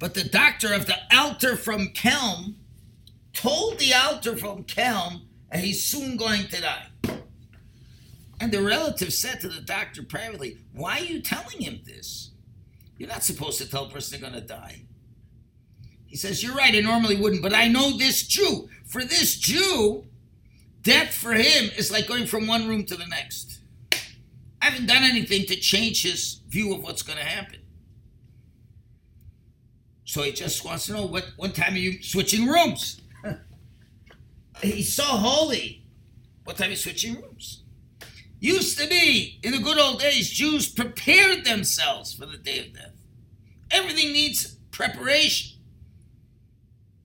But 0.00 0.14
the 0.14 0.24
doctor 0.24 0.74
of 0.74 0.86
the 0.86 0.96
Alter 1.16 1.56
from 1.56 1.90
Kelm 1.90 2.54
told 3.32 3.78
the 3.78 3.94
Alter 3.94 4.36
from 4.36 4.64
Kelm 4.64 5.26
that 5.52 5.62
he's 5.62 5.84
soon 5.84 6.16
going 6.16 6.48
to 6.48 6.60
die. 6.60 6.86
And 8.44 8.52
the 8.52 8.60
relative 8.60 9.14
said 9.14 9.40
to 9.40 9.48
the 9.48 9.62
doctor 9.62 10.02
privately, 10.02 10.58
Why 10.74 10.98
are 10.98 11.04
you 11.04 11.22
telling 11.22 11.62
him 11.62 11.80
this? 11.86 12.32
You're 12.98 13.08
not 13.08 13.24
supposed 13.24 13.56
to 13.56 13.66
tell 13.66 13.86
a 13.86 13.88
person 13.88 14.20
they're 14.20 14.30
going 14.30 14.38
to 14.38 14.46
die. 14.46 14.82
He 16.04 16.14
says, 16.14 16.42
You're 16.42 16.54
right, 16.54 16.74
I 16.74 16.80
normally 16.80 17.16
wouldn't, 17.16 17.40
but 17.40 17.54
I 17.54 17.68
know 17.68 17.96
this 17.96 18.26
Jew. 18.26 18.68
For 18.84 19.02
this 19.02 19.38
Jew, 19.38 20.04
death 20.82 21.14
for 21.14 21.32
him 21.32 21.70
is 21.78 21.90
like 21.90 22.06
going 22.06 22.26
from 22.26 22.46
one 22.46 22.68
room 22.68 22.84
to 22.84 22.96
the 22.96 23.06
next. 23.06 23.60
I 24.60 24.66
haven't 24.66 24.88
done 24.88 25.04
anything 25.04 25.46
to 25.46 25.56
change 25.56 26.02
his 26.02 26.42
view 26.46 26.74
of 26.74 26.82
what's 26.82 27.02
going 27.02 27.18
to 27.18 27.24
happen. 27.24 27.60
So 30.04 30.20
he 30.22 30.32
just 30.32 30.66
wants 30.66 30.84
to 30.84 30.92
know 30.92 31.06
what, 31.06 31.32
what 31.38 31.54
time 31.54 31.72
are 31.72 31.78
you 31.78 32.02
switching 32.02 32.46
rooms? 32.46 33.00
He's 34.62 34.92
so 34.92 35.04
holy. 35.04 35.86
What 36.44 36.58
time 36.58 36.66
are 36.66 36.72
you 36.72 36.76
switching 36.76 37.14
rooms? 37.14 37.63
Used 38.40 38.78
to 38.78 38.88
be, 38.88 39.38
in 39.42 39.52
the 39.52 39.58
good 39.58 39.78
old 39.78 40.00
days, 40.00 40.30
Jews 40.30 40.68
prepared 40.68 41.44
themselves 41.44 42.12
for 42.12 42.26
the 42.26 42.36
day 42.36 42.58
of 42.60 42.74
death. 42.74 42.92
Everything 43.70 44.12
needs 44.12 44.56
preparation. 44.70 45.58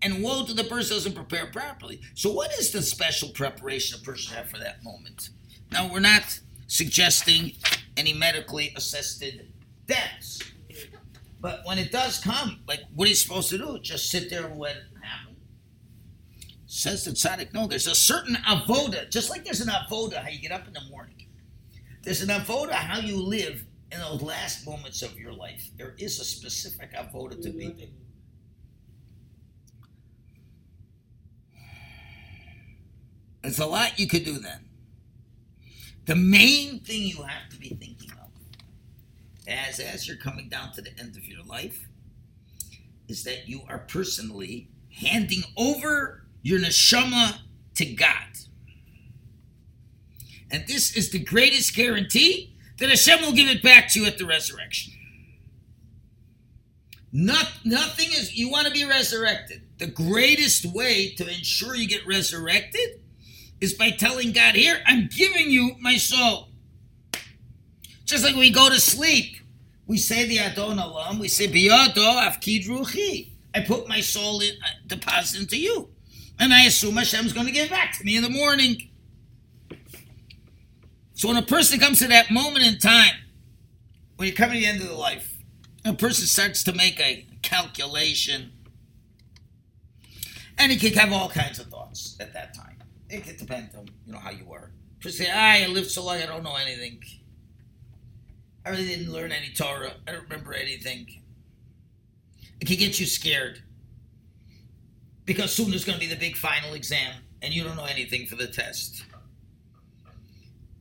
And 0.02 0.24
woe 0.24 0.46
to 0.46 0.54
the 0.54 0.64
person 0.64 0.96
who 0.96 0.96
doesn't 0.96 1.16
prepare 1.16 1.48
properly. 1.48 2.02
So, 2.14 2.32
what 2.32 2.54
is 2.54 2.72
the 2.72 2.82
special 2.82 3.30
preparation 3.30 4.00
a 4.00 4.04
person 4.04 4.34
have 4.36 4.50
for 4.50 4.58
that 4.58 4.84
moment? 4.84 5.30
Now, 5.72 5.92
we're 5.92 6.00
not 6.00 6.40
suggesting 6.68 7.54
any 7.98 8.14
medically 8.14 8.74
assisted 8.78 9.52
deaths. 9.88 10.42
But 11.42 11.62
when 11.66 11.78
it 11.78 11.92
does 11.92 12.20
come, 12.20 12.60
like, 12.68 12.82
what 12.96 13.06
are 13.06 13.10
you 13.10 13.16
supposed 13.16 13.50
to 13.50 13.58
do? 13.58 13.80
Just 13.80 14.10
sit 14.10 14.30
there 14.30 14.46
and 14.46 14.60
let 14.60 14.76
it 14.76 14.84
happen? 15.02 15.36
Says 16.66 17.06
the 17.06 17.12
tzaddik, 17.12 17.54
no, 17.54 17.66
there's 17.66 17.88
a 17.88 17.96
certain 17.96 18.36
avoda, 18.48 19.10
just 19.10 19.30
like 19.30 19.44
there's 19.44 19.62
an 19.62 19.70
avoda, 19.70 20.22
how 20.22 20.30
you 20.30 20.40
get 20.40 20.52
up 20.52 20.68
in 20.68 20.74
the 20.74 20.82
morning. 20.90 21.19
There's 22.04 22.22
an 22.22 22.30
avoda, 22.30 22.74
how 22.74 23.00
you 23.00 23.18
live 23.18 23.66
in 23.92 24.00
those 24.00 24.22
last 24.22 24.66
moments 24.66 25.02
of 25.02 25.20
your 25.20 25.34
life. 25.34 25.70
There 25.78 25.96
is 25.98 26.20
a 26.20 26.26
specific 26.26 26.94
avoda 26.94 27.42
to 27.42 27.50
be 27.50 27.68
done. 27.70 27.90
There's 33.42 33.60
a 33.60 33.66
lot 33.66 34.00
you 34.00 34.08
could 34.08 34.26
do 34.26 34.38
then. 34.38 34.66
The 36.06 36.16
main 36.16 36.80
thing 36.80 37.04
you 37.04 37.24
have 37.24 37.50
to 37.50 37.58
be 37.58 37.70
thinking 37.70 38.12
of 38.12 38.30
as 39.48 39.80
as 39.80 40.08
you're 40.08 40.18
coming 40.18 40.50
down 40.50 40.72
to 40.74 40.82
the 40.82 40.92
end 41.00 41.16
of 41.16 41.26
your 41.26 41.44
life 41.44 41.88
is 43.08 43.24
that 43.24 43.48
you 43.48 43.62
are 43.68 43.80
personally 43.80 44.70
handing 45.02 45.44
over 45.58 46.26
your 46.42 46.60
neshama 46.60 47.40
to 47.76 47.86
God. 47.86 48.38
And 50.52 50.66
this 50.68 50.96
is 50.96 51.12
the 51.12 51.20
greatest 51.20 51.76
guarantee 51.76 52.56
that 52.80 52.90
Hashem 52.90 53.22
will 53.22 53.34
give 53.34 53.50
it 53.50 53.62
back 53.62 53.90
to 53.90 54.00
you 54.00 54.06
at 54.06 54.18
the 54.18 54.26
resurrection. 54.26 54.94
Not, 57.12 57.48
nothing 57.66 58.08
is, 58.12 58.36
you 58.36 58.50
want 58.50 58.68
to 58.68 58.74
be 58.74 58.86
resurrected. 58.86 59.62
The 59.78 59.88
greatest 59.88 60.66
way 60.66 61.12
to 61.16 61.28
ensure 61.28 61.76
you 61.76 61.88
get 61.88 62.06
resurrected 62.06 63.02
is 63.62 63.74
by 63.74 63.92
telling 63.92 64.32
God, 64.32 64.56
Here, 64.56 64.82
I'm 64.86 65.08
giving 65.08 65.50
you 65.50 65.76
my 65.80 65.98
soul. 65.98 66.50
Just 68.06 68.24
like 68.24 68.36
we 68.36 68.52
go 68.52 68.70
to 68.70 68.80
sleep. 68.80 69.36
We 69.88 69.98
say 69.98 70.28
the 70.28 70.40
Adon 70.40 70.78
Olam. 70.78 71.20
We 71.20 71.28
say 71.28 71.48
Biyado 71.48 71.96
Afkid 71.96 72.68
Ruchi. 72.68 73.30
I 73.56 73.62
put 73.62 73.88
my 73.88 74.02
soul 74.02 74.42
in, 74.42 74.52
uh, 74.52 74.68
deposit 74.86 75.42
into 75.42 75.60
you, 75.60 75.90
and 76.40 76.54
I 76.54 76.66
assume 76.66 76.98
Hashem's 76.98 77.34
going 77.34 77.48
to 77.48 77.52
give 77.52 77.66
it 77.66 77.72
back 77.72 77.98
to 77.98 78.04
me 78.04 78.16
in 78.16 78.24
the 78.24 78.30
morning. 78.30 78.89
So 81.20 81.28
when 81.28 81.36
a 81.36 81.42
person 81.42 81.82
comes 81.82 82.00
to 82.00 82.08
that 82.08 82.32
moment 82.32 82.66
in 82.66 82.80
time, 82.80 83.14
when 84.16 84.30
you 84.30 84.34
come 84.34 84.52
to 84.52 84.58
the 84.58 84.66
end 84.66 84.82
of 84.82 84.88
the 84.88 84.94
life, 84.94 85.38
a 85.84 85.92
person 85.92 86.26
starts 86.26 86.64
to 86.64 86.72
make 86.72 86.98
a 87.02 87.26
calculation, 87.42 88.54
and 90.58 90.72
he 90.72 90.78
could 90.78 90.98
have 90.98 91.12
all 91.12 91.28
kinds 91.28 91.60
of 91.60 91.66
thoughts 91.66 92.16
at 92.22 92.32
that 92.32 92.54
time. 92.54 92.78
It 93.10 93.26
could 93.26 93.36
depend 93.36 93.72
on 93.78 93.90
you 94.06 94.14
know 94.14 94.20
how 94.20 94.30
you 94.30 94.46
were. 94.46 94.72
Person 95.02 95.26
say, 95.26 95.30
ah, 95.30 95.62
"I 95.62 95.68
lived 95.68 95.92
so 95.92 96.06
long, 96.06 96.22
I 96.22 96.26
don't 96.26 96.42
know 96.42 96.56
anything. 96.56 97.04
I 98.66 98.70
really 98.70 98.88
didn't 98.88 99.12
learn 99.12 99.34
any 99.34 99.50
Torah. 99.50 99.96
I 100.08 100.14
don't 100.14 100.24
remember 100.24 100.54
anything." 100.54 101.22
It 102.62 102.66
can 102.66 102.78
get 102.78 102.98
you 102.98 103.06
scared 103.06 103.62
because 105.26 105.54
soon 105.54 105.70
there's 105.70 105.84
going 105.84 106.00
to 106.00 106.08
be 106.08 106.10
the 106.10 106.18
big 106.18 106.38
final 106.38 106.76
exam, 106.76 107.14
and 107.42 107.54
you 107.54 107.66
don't 107.66 107.76
know 107.76 107.84
anything 107.84 108.26
for 108.26 108.38
the 108.38 108.48
test. 108.48 109.04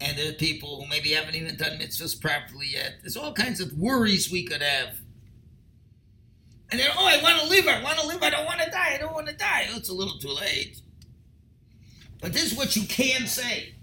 And 0.00 0.16
there 0.16 0.30
are 0.30 0.34
people 0.34 0.80
who 0.80 0.88
maybe 0.88 1.11
haven't 1.11 1.34
even 1.34 1.56
done 1.56 1.78
mitzvahs 1.78 2.20
properly 2.20 2.68
yet. 2.72 2.98
There's 3.02 3.16
all 3.16 3.32
kinds 3.32 3.61
of 3.61 3.72
worries 3.72 4.30
we 4.30 4.44
could 4.44 4.62
have. 4.62 4.96
And 6.70 6.78
then, 6.78 6.88
oh, 6.96 7.06
I 7.06 7.20
want 7.22 7.40
to 7.40 7.48
live. 7.48 7.66
I 7.66 7.82
want 7.82 7.98
to 7.98 8.06
live. 8.06 8.22
I 8.22 8.30
don't 8.30 8.44
want 8.44 8.61
to 8.61 8.70
die. 8.70 8.92
I 8.94 8.98
don't 8.98 9.14
want 9.14 9.26
to 9.28 9.34
die. 9.34 9.66
Oh, 9.70 9.76
it's 9.76 9.88
a 9.88 9.94
little 9.94 10.18
too 10.18 10.28
late. 10.28 10.80
But 12.20 12.32
this 12.32 12.44
is 12.52 12.56
what 12.56 12.76
you 12.76 12.87
can 12.87 13.26
say. 13.26 13.74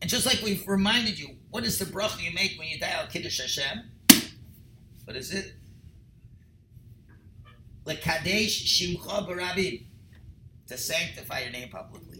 And 0.00 0.10
just 0.10 0.24
like 0.24 0.40
we've 0.42 0.66
reminded 0.66 1.18
you, 1.18 1.36
what 1.50 1.64
is 1.64 1.78
the 1.78 1.84
bracha 1.84 2.22
you 2.22 2.32
make 2.32 2.58
when 2.58 2.68
you 2.68 2.78
die 2.78 2.90
al 2.90 3.06
Kiddush 3.06 3.40
Hashem? 3.40 3.82
What 5.04 5.16
is 5.16 5.32
it? 5.32 5.54
Lekadesh 7.84 8.64
Shimcha 8.64 9.28
Barabim. 9.28 9.86
To 10.68 10.78
sanctify 10.78 11.40
your 11.40 11.50
name 11.50 11.68
publicly. 11.68 12.16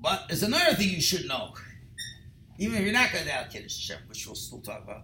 But 0.00 0.28
there's 0.28 0.42
another 0.42 0.74
thing 0.74 0.90
you 0.90 1.00
should 1.00 1.26
know. 1.26 1.54
Even 2.58 2.78
if 2.78 2.84
you're 2.84 2.92
not 2.92 3.12
going 3.12 3.24
to 3.24 3.30
die 3.30 3.46
Kiddush 3.50 3.88
Hashem, 3.88 4.08
which 4.08 4.26
we'll 4.26 4.34
still 4.34 4.60
talk 4.60 4.82
about, 4.82 5.02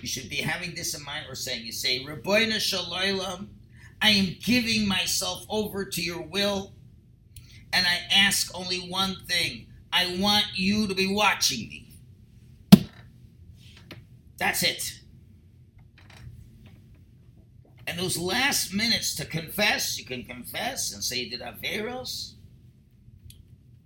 you 0.00 0.08
should 0.08 0.30
be 0.30 0.36
having 0.36 0.74
this 0.74 0.94
in 0.94 1.04
mind. 1.04 1.26
We're 1.28 1.34
saying, 1.34 1.64
you 1.64 1.72
say, 1.72 2.04
Ribono 2.04 2.58
Shel 2.58 2.84
Olam, 2.84 3.48
I 4.00 4.10
am 4.10 4.36
giving 4.42 4.88
myself 4.88 5.44
over 5.48 5.84
to 5.84 6.02
your 6.02 6.22
will, 6.22 6.72
and 7.72 7.86
I 7.86 8.00
ask 8.10 8.50
only 8.56 8.78
one 8.78 9.16
thing. 9.26 9.66
I 9.92 10.16
want 10.18 10.46
you 10.54 10.86
to 10.86 10.94
be 10.94 11.12
watching 11.12 11.68
me. 11.68 11.86
That's 14.38 14.62
it. 14.62 15.00
And 17.86 17.98
those 17.98 18.16
last 18.16 18.72
minutes 18.72 19.14
to 19.16 19.24
confess, 19.26 19.98
you 19.98 20.04
can 20.04 20.24
confess 20.24 20.94
and 20.94 21.02
say 21.04 21.18
you 21.18 21.30
did 21.30 21.40
Averos. 21.40 22.34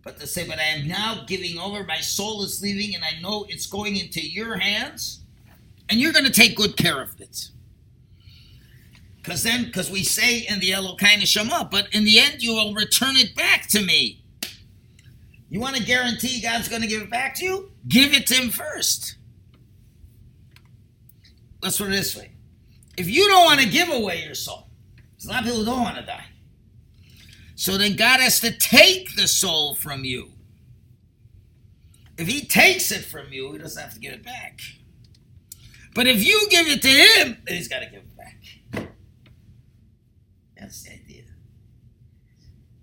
But 0.05 0.21
to 0.21 0.27
say, 0.27 0.47
but 0.47 0.59
I 0.59 0.64
am 0.64 0.87
now 0.87 1.25
giving 1.27 1.59
over, 1.59 1.83
my 1.83 2.01
soul 2.01 2.45
is 2.45 2.62
leaving, 2.62 2.95
and 2.95 3.03
I 3.03 3.19
know 3.21 3.47
it's 3.49 3.67
going 3.67 3.97
into 3.97 4.21
your 4.21 4.59
hands, 4.59 5.21
and 5.88 5.99
you're 5.99 6.12
going 6.12 6.27
to 6.27 6.31
take 6.31 6.57
good 6.57 6.77
care 6.77 7.01
of 7.01 7.19
it. 7.21 7.49
Because 9.17 9.43
then, 9.43 9.64
because 9.64 9.90
we 9.90 10.05
say 10.05 10.40
in 10.40 10.61
the 10.61 10.73
Elokai 10.73 11.14
Neshama, 11.14 11.71
but 11.71 11.88
in 11.95 12.05
the 12.05 12.21
end, 12.21 12.43
you 12.43 12.53
will 12.53 12.75
return 12.75 13.17
it 13.17 13.35
back 13.35 13.67
to 13.69 13.83
me. 13.83 14.23
You 15.49 15.61
want 15.61 15.77
to 15.77 15.83
guarantee 15.83 16.43
God's 16.43 16.69
going 16.69 16.83
to 16.83 16.88
give 16.88 17.01
it 17.01 17.11
back 17.11 17.35
to 17.37 17.45
you? 17.45 17.71
Give 17.88 18.12
it 18.12 18.27
to 18.27 18.35
Him 18.35 18.51
first. 18.51 19.17
Let's 21.62 21.79
put 21.79 21.88
it 21.88 21.93
this 21.93 22.14
way. 22.14 22.33
If 22.99 23.09
you 23.09 23.27
don't 23.27 23.45
want 23.47 23.61
to 23.61 23.69
give 23.69 23.88
away 23.88 24.23
your 24.23 24.35
soul, 24.35 24.69
there's 25.12 25.25
a 25.25 25.29
lot 25.31 25.40
of 25.40 25.45
people 25.47 25.61
who 25.61 25.64
don't 25.64 25.81
want 25.81 25.97
to 25.97 26.05
die. 26.05 26.27
So 27.55 27.79
then 27.79 27.97
God 27.97 28.21
has 28.21 28.40
to 28.40 28.51
take 28.51 29.14
the 29.17 29.29
soul 29.29 29.75
from 29.75 30.05
you. 30.05 30.31
If 32.19 32.27
He 32.29 32.45
takes 32.47 32.90
it 32.90 33.05
from 33.05 33.33
you, 33.33 33.53
He 33.53 33.59
doesn't 33.59 33.81
have 33.83 33.95
to 33.95 34.01
give 34.01 34.12
it 34.12 34.25
back. 34.25 34.61
But 35.95 36.07
if 36.07 36.25
you 36.25 36.47
give 36.51 36.67
it 36.67 36.83
to 36.83 36.88
Him, 36.88 37.38
then 37.47 37.57
He's 37.57 37.69
got 37.69 37.81
to 37.81 37.87
give 37.87 38.03
it 38.03 38.17
back. 38.17 38.88
That's 40.59 40.83
the 40.83 40.93
idea. 40.93 41.25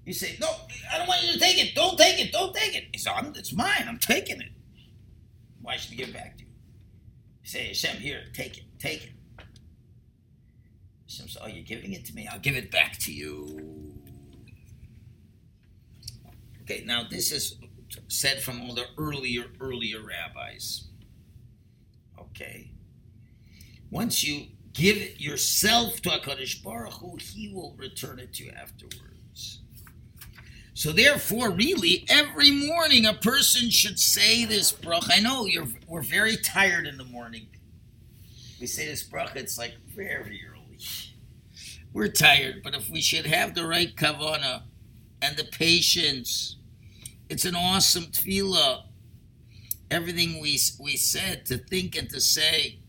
You 0.06 0.14
say, 0.14 0.38
No, 0.40 0.48
I 0.92 0.98
don't 0.98 1.08
want 1.08 1.24
you 1.24 1.34
to 1.34 1.40
take 1.40 1.58
it. 1.58 1.76
Don't 1.76 1.98
take 1.98 2.20
it. 2.20 2.32
Don't 2.32 2.54
take 2.56 2.76
it. 2.76 2.86
He 2.92 2.98
said, 2.98 3.14
It's 3.36 3.54
mine. 3.54 3.86
I'm 3.88 4.00
taking 4.00 4.42
it. 4.42 4.52
Why 5.62 5.78
should 5.78 5.94
I 5.94 5.96
give 5.96 6.10
it 6.10 6.14
back 6.14 6.38
to 6.38 6.44
you? 6.44 6.50
You 7.44 7.50
say, 7.50 7.68
Hashem, 7.68 7.98
here, 7.98 8.24
take 8.34 8.58
it. 8.58 8.64
Take 8.80 9.04
it. 9.04 9.12
Hashem 11.08 11.28
says, 11.28 11.38
Oh, 11.42 11.48
you're 11.48 11.64
giving 11.64 11.94
it 11.94 12.06
to 12.06 12.16
me. 12.16 12.28
I'll 12.32 12.40
give 12.40 12.56
it 12.56 12.72
back 12.72 12.98
to 13.00 13.14
you. 13.14 13.91
Okay, 16.72 16.84
now 16.86 17.04
this 17.10 17.32
is 17.32 17.58
said 18.08 18.42
from 18.42 18.62
all 18.62 18.74
the 18.74 18.86
earlier, 18.98 19.46
earlier 19.60 20.00
rabbis. 20.02 20.88
Okay. 22.18 22.72
Once 23.90 24.24
you 24.24 24.48
give 24.72 24.96
it 24.96 25.20
yourself 25.20 26.02
to 26.02 26.10
HaKadosh 26.10 26.64
Baruch 26.64 26.94
Hu, 26.94 27.18
He 27.18 27.52
will 27.54 27.76
return 27.78 28.20
it 28.20 28.34
to 28.36 28.46
you 28.46 28.52
afterwards. 28.52 29.60
So 30.74 30.94
therefore, 30.94 31.52
really, 31.52 32.06
every 32.08 32.52
morning 32.52 33.06
a 33.06 33.14
person 33.16 33.70
should 33.70 34.00
say 34.00 34.46
this 34.46 34.72
bracha. 34.72 35.18
I 35.18 35.20
know 35.20 35.46
you're 35.48 35.68
we're 35.88 36.02
very 36.02 36.38
tired 36.38 36.88
in 36.88 36.98
the 36.98 37.04
morning. 37.04 37.48
We 38.62 38.68
say 38.68 38.86
this 38.86 39.04
bracha, 39.04 39.36
it's 39.36 39.58
like 39.58 39.74
very 39.94 40.42
early. 40.50 40.80
We're 41.92 42.08
tired, 42.08 42.62
but 42.64 42.74
if 42.74 42.90
we 42.90 43.02
should 43.02 43.26
have 43.26 43.56
the 43.56 43.68
right 43.68 43.94
kavana 43.94 44.64
and 45.22 45.36
the 45.36 45.44
patience, 45.44 46.56
it's 47.32 47.46
an 47.46 47.56
awesome 47.56 48.08
tefillah. 48.08 48.84
Everything 49.90 50.42
we 50.42 50.60
we 50.82 50.98
said 50.98 51.46
to 51.46 51.58
think 51.58 51.98
and 51.98 52.10
to 52.10 52.20
say. 52.20 52.80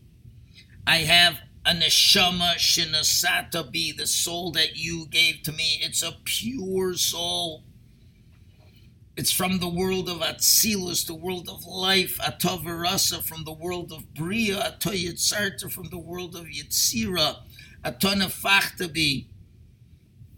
I 0.85 0.97
have 0.97 1.39
a 1.65 1.71
neshama 1.71 2.55
shinasata 2.55 3.71
be 3.71 3.93
the 3.93 4.05
soul 4.05 4.51
that 4.51 4.75
you 4.75 5.07
gave 5.07 5.43
to 5.43 5.53
me. 5.53 5.79
It's 5.81 6.03
a 6.03 6.17
pure 6.25 6.93
soul. 6.95 7.63
It's 9.15 9.31
from 9.31 9.59
the 9.59 9.69
world 9.69 10.09
of 10.09 10.17
Atzilus, 10.17 11.07
the 11.07 11.15
world 11.15 11.47
of 11.47 11.65
life, 11.65 12.17
Atavarasa, 12.17 13.23
from 13.23 13.45
the 13.45 13.53
world 13.53 13.93
of 13.93 14.13
Bria, 14.13 14.57
Atoyitzarta, 14.57 15.71
from 15.71 15.87
the 15.89 15.99
world 15.99 16.35
of 16.35 16.47
Yitzira, 16.47 17.37
Atonafachtabi, 17.85 19.27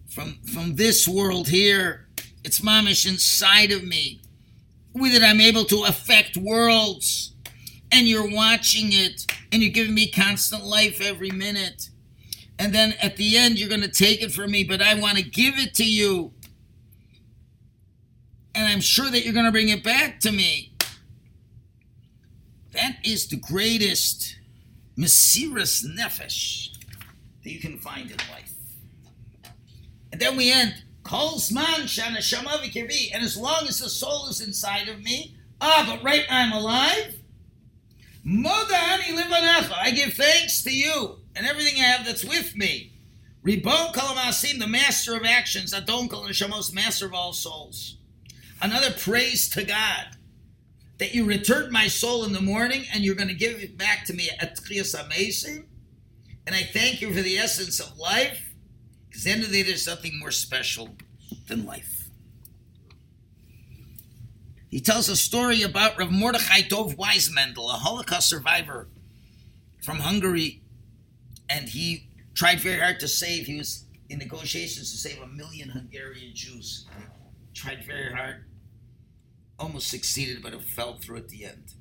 from 0.07 0.37
from 0.43 0.75
this 0.75 1.07
world 1.07 1.47
here. 1.47 2.04
It's 2.45 2.61
mamish 2.61 3.07
inside 3.07 3.71
of 3.71 3.83
me. 3.83 4.21
With 4.93 5.15
it, 5.15 5.23
I'm 5.23 5.41
able 5.41 5.65
to 5.65 5.83
affect 5.83 6.37
worlds. 6.37 7.33
And 7.91 8.07
you're 8.07 8.29
watching 8.29 8.93
it, 8.93 9.25
and 9.51 9.63
you're 9.63 9.71
giving 9.71 9.95
me 9.95 10.11
constant 10.11 10.63
life 10.63 11.01
every 11.01 11.31
minute. 11.31 11.89
And 12.59 12.73
then 12.73 12.93
at 13.01 13.17
the 13.17 13.37
end, 13.37 13.59
you're 13.59 13.69
going 13.69 13.81
to 13.81 13.87
take 13.87 14.21
it 14.21 14.31
from 14.31 14.51
me, 14.51 14.63
but 14.63 14.81
I 14.81 14.93
want 14.93 15.17
to 15.17 15.23
give 15.23 15.57
it 15.57 15.73
to 15.75 15.83
you. 15.83 16.33
And 18.53 18.67
I'm 18.67 18.79
sure 18.79 19.09
that 19.09 19.25
you're 19.25 19.33
going 19.33 19.45
to 19.45 19.51
bring 19.51 19.69
it 19.69 19.83
back 19.83 20.19
to 20.21 20.31
me. 20.31 20.73
That 22.73 22.97
is 23.03 23.27
the 23.27 23.37
greatest 23.37 24.37
Mesiras 24.97 25.83
Nefesh 25.83 26.69
that 27.43 27.51
you 27.51 27.59
can 27.59 27.79
find 27.79 28.11
in 28.11 28.17
life. 28.31 28.53
And 30.11 30.21
then 30.21 30.37
we 30.37 30.51
end. 30.51 30.84
Kol 31.05 31.35
Zman 31.35 31.83
Shana 31.83 32.19
Shama 32.19 32.59
V'Kirbi. 32.61 33.11
And 33.13 33.23
as 33.23 33.37
long 33.37 33.67
as 33.67 33.79
the 33.79 33.89
soul 33.89 34.27
is 34.27 34.41
inside 34.41 34.89
of 34.89 35.01
me, 35.01 35.37
ah, 35.61 35.85
but 35.87 36.03
right 36.03 36.25
I'm 36.29 36.51
alive, 36.51 37.15
Modani 38.25 39.15
Livanecha. 39.15 39.77
I 39.79 39.91
give 39.91 40.13
thanks 40.13 40.63
to 40.63 40.75
you 40.75 41.19
and 41.35 41.45
everything 41.45 41.79
I 41.79 41.85
have 41.85 42.05
that's 42.05 42.25
with 42.25 42.57
me. 42.57 42.91
Ribon 43.43 43.93
Kalamasim, 43.93 44.57
the 44.57 44.67
master 44.67 45.15
of 45.15 45.23
actions, 45.23 45.73
Adon 45.73 46.09
Kal 46.09 46.23
Neshamos, 46.23 46.73
master 46.73 47.05
of 47.05 47.13
all 47.13 47.33
souls. 47.33 47.97
Another 48.59 48.91
praise 48.91 49.47
to 49.49 49.63
God 49.63 50.07
that 50.97 51.13
you 51.13 51.25
returned 51.25 51.71
my 51.71 51.87
soul 51.87 52.23
in 52.23 52.33
the 52.33 52.41
morning 52.41 52.85
and 52.91 53.03
you're 53.03 53.13
going 53.13 53.27
to 53.27 53.35
give 53.35 53.61
it 53.61 53.77
back 53.77 54.05
to 54.05 54.13
me 54.13 54.31
at 54.39 54.57
Tchias 54.57 54.95
Amesim. 54.95 55.65
And 56.47 56.55
I 56.55 56.63
thank 56.63 57.01
you 57.01 57.13
for 57.13 57.21
the 57.21 57.37
essence 57.37 57.79
of 57.79 57.95
life, 57.97 58.44
because 59.15 59.23
the 59.23 59.31
end 59.31 59.43
of 59.43 59.49
the 59.49 59.63
day, 59.63 59.69
there's 59.69 59.87
nothing 59.87 60.19
more 60.19 60.29
special 60.29 60.89
than 61.47 61.65
life. 61.65 62.09
He 64.69 64.81
tells 64.81 65.07
a 65.07 65.15
story 65.15 65.61
about 65.61 65.97
Rav 65.97 66.11
Mordechai 66.11 66.63
Dov 66.67 66.97
Weissmandl, 66.97 67.69
a 67.69 67.77
Holocaust 67.77 68.27
survivor 68.27 68.89
from 69.81 69.99
Hungary, 69.99 70.63
and 71.49 71.69
he 71.69 72.09
tried 72.33 72.59
very 72.59 72.81
hard 72.81 72.99
to 72.99 73.07
save. 73.07 73.45
He 73.45 73.57
was 73.57 73.85
in 74.09 74.19
negotiations 74.19 74.91
to 74.91 74.97
save 74.97 75.21
a 75.21 75.27
million 75.27 75.69
Hungarian 75.69 76.35
Jews. 76.35 76.85
Tried 77.53 77.85
very 77.85 78.11
hard, 78.11 78.43
almost 79.57 79.87
succeeded, 79.87 80.43
but 80.43 80.53
it 80.53 80.61
fell 80.61 80.97
through 80.97 81.15
at 81.15 81.29
the 81.29 81.45
end. 81.45 81.73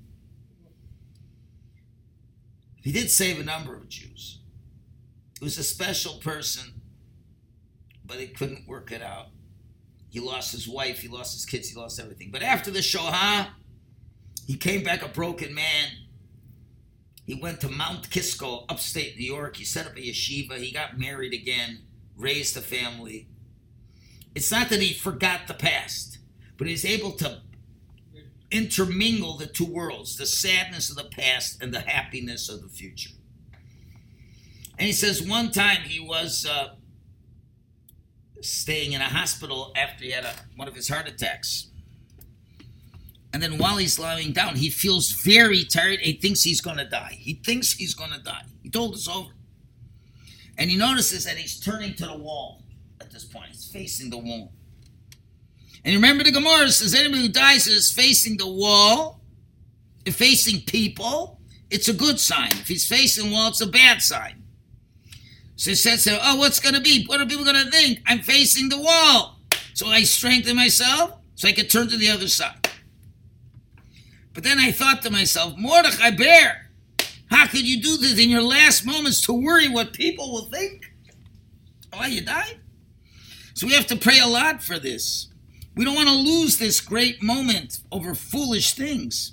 He 2.80 2.92
did 2.92 3.10
save 3.10 3.40
a 3.40 3.42
number 3.42 3.74
of 3.74 3.88
Jews. 3.88 4.38
He 5.40 5.44
was 5.44 5.58
a 5.58 5.64
special 5.64 6.18
person, 6.18 6.73
but 8.04 8.18
he 8.18 8.28
couldn't 8.28 8.68
work 8.68 8.92
it 8.92 9.02
out. 9.02 9.28
He 10.10 10.20
lost 10.20 10.52
his 10.52 10.68
wife, 10.68 11.00
he 11.00 11.08
lost 11.08 11.34
his 11.34 11.44
kids, 11.44 11.68
he 11.68 11.78
lost 11.78 11.98
everything. 11.98 12.30
But 12.30 12.42
after 12.42 12.70
the 12.70 12.82
Shoah, 12.82 13.54
he 14.46 14.56
came 14.56 14.84
back 14.84 15.02
a 15.02 15.08
broken 15.08 15.54
man. 15.54 15.88
He 17.26 17.34
went 17.34 17.60
to 17.62 17.68
Mount 17.68 18.10
Kisco, 18.10 18.64
upstate 18.68 19.16
New 19.18 19.24
York. 19.24 19.56
He 19.56 19.64
set 19.64 19.86
up 19.86 19.96
a 19.96 20.00
yeshiva. 20.00 20.58
He 20.58 20.70
got 20.70 20.98
married 20.98 21.32
again, 21.32 21.80
raised 22.16 22.56
a 22.56 22.60
family. 22.60 23.28
It's 24.34 24.50
not 24.50 24.68
that 24.68 24.82
he 24.82 24.92
forgot 24.92 25.46
the 25.46 25.54
past, 25.54 26.18
but 26.58 26.66
he's 26.66 26.84
able 26.84 27.12
to 27.12 27.40
intermingle 28.50 29.36
the 29.36 29.46
two 29.46 29.64
worlds 29.64 30.16
the 30.16 30.26
sadness 30.26 30.90
of 30.90 30.96
the 30.96 31.04
past 31.04 31.60
and 31.62 31.72
the 31.72 31.80
happiness 31.80 32.48
of 32.48 32.62
the 32.62 32.68
future. 32.68 33.10
And 34.78 34.86
he 34.86 34.92
says 34.92 35.22
one 35.22 35.50
time 35.50 35.82
he 35.82 36.00
was 36.00 36.46
uh, 36.46 36.74
staying 38.44 38.92
in 38.92 39.00
a 39.00 39.04
hospital 39.04 39.72
after 39.76 40.04
he 40.04 40.10
had 40.10 40.24
a, 40.24 40.32
one 40.56 40.68
of 40.68 40.74
his 40.74 40.88
heart 40.88 41.08
attacks. 41.08 41.68
And 43.32 43.42
then 43.42 43.58
while 43.58 43.78
he's 43.78 43.98
lying 43.98 44.32
down, 44.32 44.54
he 44.56 44.70
feels 44.70 45.10
very 45.10 45.64
tired. 45.64 46.00
He 46.00 46.12
thinks 46.12 46.42
he's 46.42 46.60
going 46.60 46.76
to 46.76 46.84
die. 46.84 47.16
He 47.18 47.34
thinks 47.34 47.72
he's 47.72 47.94
going 47.94 48.12
to 48.12 48.20
die. 48.20 48.44
He 48.62 48.70
told 48.70 48.94
us 48.94 49.08
over. 49.08 49.30
And 50.56 50.70
he 50.70 50.76
notices 50.76 51.24
that 51.24 51.36
he's 51.36 51.58
turning 51.58 51.94
to 51.94 52.06
the 52.06 52.16
wall 52.16 52.62
at 53.00 53.10
this 53.10 53.24
point. 53.24 53.48
He's 53.48 53.68
facing 53.68 54.10
the 54.10 54.18
wall. 54.18 54.52
And 55.84 55.94
remember 55.94 56.22
the 56.22 56.30
Gemara 56.30 56.70
says 56.70 56.94
anybody 56.94 57.22
who 57.22 57.28
dies 57.28 57.66
is 57.66 57.90
facing 57.90 58.36
the 58.36 58.46
wall, 58.46 59.20
facing 60.06 60.60
people, 60.60 61.40
it's 61.70 61.88
a 61.88 61.92
good 61.92 62.20
sign. 62.20 62.52
If 62.52 62.68
he's 62.68 62.86
facing 62.86 63.30
the 63.30 63.34
wall, 63.34 63.48
it's 63.48 63.60
a 63.60 63.66
bad 63.66 64.00
sign. 64.00 64.43
So 65.56 65.70
he 65.70 65.76
says, 65.76 66.08
oh, 66.10 66.36
what's 66.36 66.60
going 66.60 66.74
to 66.74 66.80
be? 66.80 67.04
What 67.06 67.20
are 67.20 67.26
people 67.26 67.44
going 67.44 67.64
to 67.64 67.70
think? 67.70 68.00
I'm 68.06 68.20
facing 68.20 68.68
the 68.68 68.80
wall. 68.80 69.38
So 69.74 69.86
I 69.86 70.02
strengthen 70.02 70.56
myself 70.56 71.18
so 71.34 71.48
I 71.48 71.52
can 71.52 71.66
turn 71.66 71.88
to 71.88 71.96
the 71.96 72.10
other 72.10 72.28
side. 72.28 72.68
But 74.32 74.42
then 74.42 74.58
I 74.58 74.72
thought 74.72 75.02
to 75.02 75.10
myself, 75.10 75.54
Mordechai 75.56 76.10
Bear, 76.10 76.70
how 77.30 77.46
could 77.46 77.66
you 77.66 77.80
do 77.80 77.96
this 77.96 78.18
in 78.18 78.30
your 78.30 78.42
last 78.42 78.84
moments 78.84 79.20
to 79.22 79.32
worry 79.32 79.68
what 79.68 79.92
people 79.92 80.32
will 80.32 80.46
think? 80.46 80.92
Oh, 81.92 82.06
you 82.06 82.20
died? 82.20 82.58
So 83.54 83.66
we 83.66 83.74
have 83.74 83.86
to 83.86 83.96
pray 83.96 84.18
a 84.18 84.26
lot 84.26 84.62
for 84.62 84.78
this. 84.78 85.28
We 85.76 85.84
don't 85.84 85.94
want 85.94 86.08
to 86.08 86.14
lose 86.14 86.58
this 86.58 86.80
great 86.80 87.22
moment 87.22 87.80
over 87.90 88.14
foolish 88.14 88.74
things. 88.74 89.32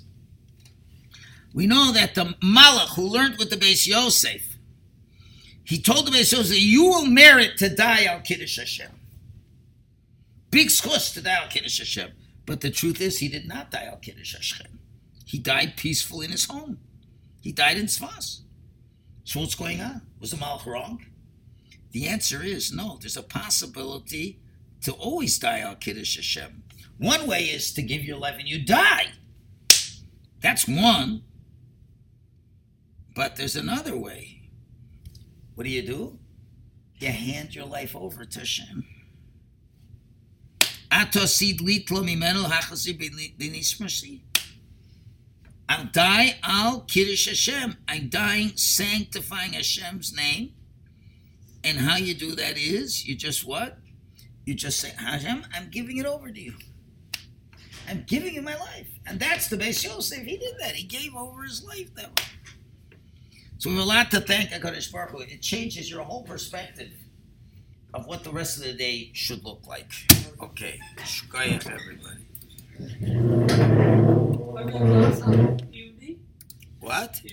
We 1.54 1.66
know 1.66 1.92
that 1.92 2.14
the 2.14 2.34
Malach 2.42 2.94
who 2.96 3.02
learned 3.02 3.38
with 3.38 3.50
the 3.50 3.56
Beis 3.56 3.86
Yosef, 3.86 4.51
he 5.64 5.80
told 5.80 6.06
the 6.06 6.10
Beis 6.10 6.32
Yosef, 6.32 6.58
you 6.58 6.84
will 6.84 7.06
merit 7.06 7.56
to 7.58 7.68
die 7.68 8.04
al 8.04 8.20
Kiddush 8.20 8.58
Hashem. 8.58 8.90
Big 10.50 10.68
zchus 10.68 11.14
to 11.14 11.22
die 11.22 11.42
al 11.42 11.48
Kiddush 11.48 11.78
Hashem. 11.78 12.10
But 12.44 12.60
the 12.60 12.70
truth 12.70 13.00
is, 13.00 13.18
he 13.18 13.28
did 13.28 13.46
not 13.46 13.70
die 13.70 13.84
al 13.84 13.96
Kiddush 13.96 14.34
Hashem. 14.34 14.78
He 15.24 15.38
died 15.38 15.76
peaceful 15.76 16.20
in 16.20 16.30
his 16.30 16.46
home. 16.46 16.78
He 17.40 17.52
died 17.52 17.76
in 17.76 17.86
Sfas. 17.86 18.40
So 19.24 19.40
what's 19.40 19.54
going 19.54 19.80
on? 19.80 20.02
Was 20.20 20.32
the 20.32 20.36
Malach 20.36 20.66
wrong? 20.66 21.06
The 21.92 22.08
answer 22.08 22.42
is 22.42 22.72
no. 22.72 22.98
There's 23.00 23.16
a 23.16 23.22
possibility 23.22 24.40
to 24.82 24.92
always 24.92 25.38
die 25.38 25.60
al 25.60 25.76
Kiddush 25.76 26.16
Hashem. 26.16 26.64
One 26.98 27.26
way 27.26 27.44
is 27.44 27.72
to 27.74 27.82
give 27.82 28.04
your 28.04 28.18
life 28.18 28.36
and 28.38 28.48
you 28.48 28.64
die. 28.64 29.12
That's 30.40 30.66
one. 30.66 31.22
But 33.14 33.36
there's 33.36 33.56
another 33.56 33.96
way. 33.96 34.41
What 35.54 35.64
do 35.64 35.70
you 35.70 35.82
do? 35.82 36.18
You 36.98 37.08
hand 37.08 37.54
your 37.54 37.66
life 37.66 37.94
over 37.96 38.24
to 38.24 38.38
Hashem. 38.38 38.86
I'll 45.68 45.86
die 45.86 46.36
al 46.42 46.80
Kiddush 46.80 47.28
Hashem. 47.28 47.76
I'm 47.88 48.08
dying 48.08 48.56
sanctifying 48.56 49.54
Hashem's 49.54 50.14
name. 50.14 50.52
And 51.64 51.78
how 51.78 51.96
you 51.96 52.14
do 52.14 52.34
that 52.36 52.58
is 52.58 53.06
you 53.06 53.14
just 53.14 53.46
what? 53.46 53.78
You 54.44 54.54
just 54.54 54.80
say, 54.80 54.92
Hashem, 54.98 55.46
I'm 55.54 55.70
giving 55.70 55.98
it 55.98 56.06
over 56.06 56.30
to 56.30 56.40
you. 56.40 56.54
I'm 57.88 58.04
giving 58.06 58.34
you 58.34 58.42
my 58.42 58.56
life. 58.56 58.88
And 59.06 59.18
that's 59.18 59.48
the 59.48 59.56
Beis 59.56 59.84
Yosef. 59.84 60.24
He 60.24 60.36
did 60.36 60.54
that. 60.60 60.74
He 60.74 60.84
gave 60.84 61.14
over 61.14 61.42
his 61.42 61.64
life 61.64 61.94
that 61.94 62.08
way. 62.08 62.26
So 63.62 63.70
we 63.70 63.76
have 63.76 63.84
a 63.84 63.88
lot 63.88 64.10
to 64.10 64.20
thank 64.20 64.50
HaKadosh 64.50 64.90
Baruch 64.90 65.10
Hu. 65.12 65.18
It 65.20 65.40
changes 65.40 65.88
your 65.88 66.02
whole 66.02 66.24
perspective 66.24 66.90
of 67.94 68.08
what 68.08 68.24
the 68.24 68.30
rest 68.32 68.58
of 68.58 68.64
the 68.64 68.72
day 68.72 69.12
should 69.12 69.44
look 69.44 69.68
like. 69.68 69.92
Okay. 70.42 70.80
Shkoyach, 70.96 71.70
everybody. 71.70 72.24
Are 74.56 74.64
we 74.66 74.72
class 74.72 75.20
on 75.22 75.60
evening? 75.72 76.18
What? 76.80 77.22